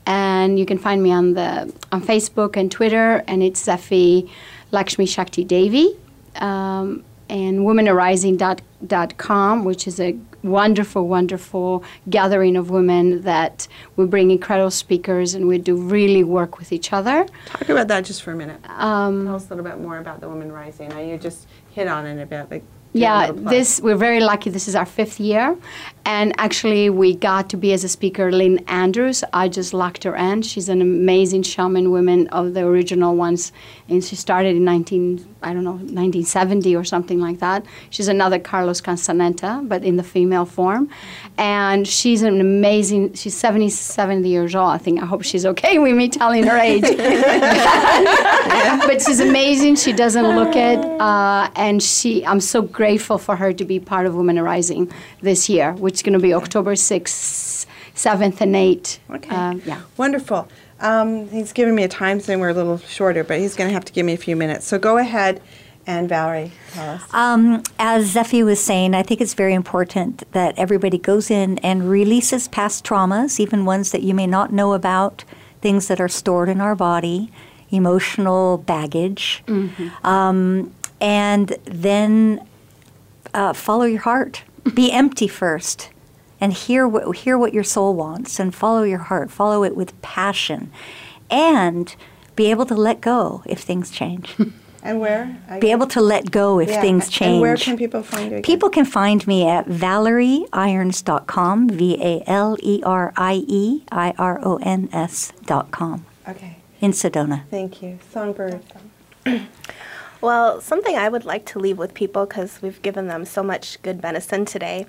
[0.07, 3.23] and you can find me on the on Facebook and Twitter.
[3.27, 4.29] And it's Zeffi
[4.73, 5.97] Laxmi Shakti Devi,
[6.37, 14.71] um, and womanarising.com, which is a wonderful, wonderful gathering of women that we bring incredible
[14.71, 17.27] speakers and we do really work with each other.
[17.47, 18.61] Talk about that just for a minute.
[18.69, 20.91] Um, Tell us a little bit more about the Women Rising.
[20.91, 24.51] Now, you just hit on it a bit, Yeah, this we're very lucky.
[24.51, 25.57] This is our fifth year,
[26.07, 29.25] and actually we got to be as a speaker Lynn Andrews.
[29.33, 30.43] I just locked her in.
[30.43, 33.53] She's an amazing shaman woman of the original ones,
[33.89, 37.67] and she started in 19 I don't know 1970 or something like that.
[37.91, 40.89] She's another Carlos Castaneda, but in the female form,
[41.37, 43.15] and she's an amazing.
[43.15, 44.71] She's 77 years old.
[44.71, 45.03] I think.
[45.03, 46.83] I hope she's okay with me telling her age.
[48.87, 49.77] but she's amazing.
[49.77, 52.25] She doesn't look it, uh, and she.
[52.25, 54.91] I'm so grateful for her to be part of Women Rising
[55.21, 58.99] this year, which is going to be October 6th, 7th, and 8th.
[59.11, 59.35] Okay.
[59.35, 59.83] Uh, yeah.
[59.97, 60.49] Wonderful.
[60.81, 63.75] Um, he's giving me a time saying we're a little shorter, but he's going to
[63.75, 64.67] have to give me a few minutes.
[64.67, 65.41] So go ahead,
[65.87, 67.15] and Valerie, tell us.
[67.15, 71.89] Um, as Zeffi was saying, I think it's very important that everybody goes in and
[71.91, 75.25] releases past traumas, even ones that you may not know about,
[75.61, 77.31] things that are stored in our body,
[77.71, 79.43] emotional baggage,
[80.03, 82.47] um, and then
[83.33, 84.43] uh, follow your heart.
[84.73, 85.91] Be empty first,
[86.41, 89.31] and hear what hear what your soul wants, and follow your heart.
[89.31, 90.71] Follow it with passion,
[91.31, 91.95] and
[92.37, 94.35] be able to let go if things change.
[94.87, 95.39] And where?
[95.61, 97.33] be able to let go if Yeah, things change.
[97.33, 98.29] And where can people find you?
[98.37, 98.43] Again?
[98.43, 104.39] People can find me at valerieirons.com, V A L E R I E I R
[104.45, 106.57] O N S.com Okay.
[106.83, 107.45] in Sedona.
[107.51, 108.61] Thank you, Songbird.
[110.25, 113.77] Well, something I would like to leave with people because we've given them so much
[113.83, 114.87] good medicine today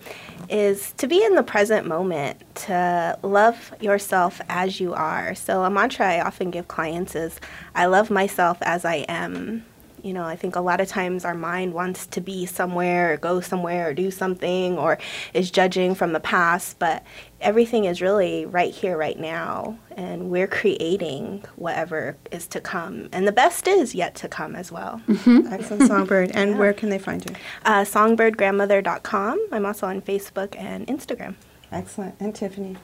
[0.47, 5.35] is to be in the present moment, to love yourself as you are.
[5.35, 7.41] So, a mantra I often give clients is
[7.75, 9.65] I love myself as I am.
[10.05, 13.17] You know, I think a lot of times our mind wants to be somewhere, or
[13.17, 14.99] go somewhere, or do something, or
[15.33, 17.03] is judging from the past, but
[17.41, 23.09] everything is really right here, right now, and we're creating whatever is to come.
[23.11, 25.01] And the best is yet to come as well.
[25.09, 26.31] Excellent, Songbird.
[26.35, 27.35] And where can they find you?
[27.65, 29.47] Uh, songbirdgrandmother.com.
[29.51, 31.33] I'm also on Facebook and Instagram.
[31.71, 32.13] Excellent.
[32.19, 32.77] And Tyffany.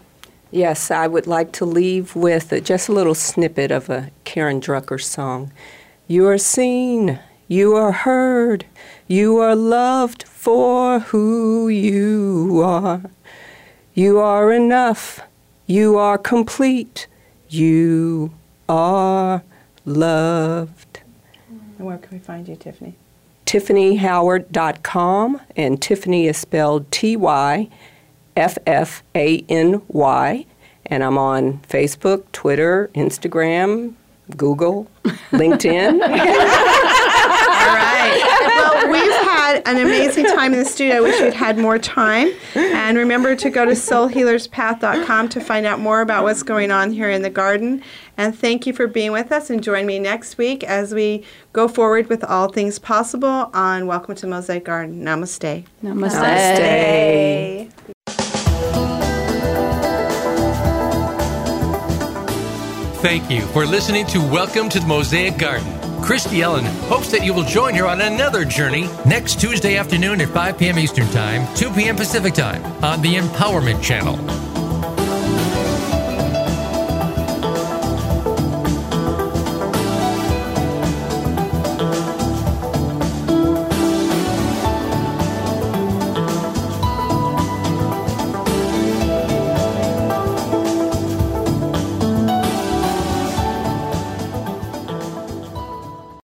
[0.50, 4.60] Yes, I would like to leave with a, just a little snippet of a Karen
[4.60, 5.52] Drucker song.
[6.12, 8.66] You are seen, you are heard,
[9.08, 13.04] you are loved for who you are.
[13.94, 15.22] You are enough,
[15.68, 17.08] you are complete,
[17.48, 18.34] you
[18.68, 19.42] are
[19.86, 21.00] loved.
[21.78, 22.96] And where can we find you, Tyffany?
[23.46, 27.70] TyffanyHoward.com, and Tyffany is spelled T Y
[28.36, 30.46] F F A N Y.
[30.88, 33.96] And I'm on Facebook, Twitter, Instagram,
[34.38, 34.88] Google,
[35.32, 36.02] LinkedIn.
[36.02, 38.42] All right.
[38.56, 40.98] Well, we've had an amazing time in the studio.
[40.98, 42.32] I wish we'd had more time.
[42.56, 47.10] And remember to go to soulhealerspath.com to find out more about what's going on here
[47.10, 47.84] in the garden.
[48.18, 49.50] And thank you for being with us.
[49.50, 51.24] And join me next week as we
[51.54, 55.04] go forward with all things possible on Welcome to Mosaic Garden.
[55.04, 55.66] Namaste.
[55.84, 56.12] Namaste.
[56.60, 57.92] Namaste.
[63.02, 65.68] Thank you for listening to Welcome to the Mosaic Garden.
[66.04, 70.30] Christy Ellen hopes that you will join her on another journey next Tuesday afternoon at
[70.30, 70.78] 5 p.m.
[70.78, 71.96] Eastern Time, 2 p.m.
[71.96, 74.51] Pacific Time on the Empowerment Channel.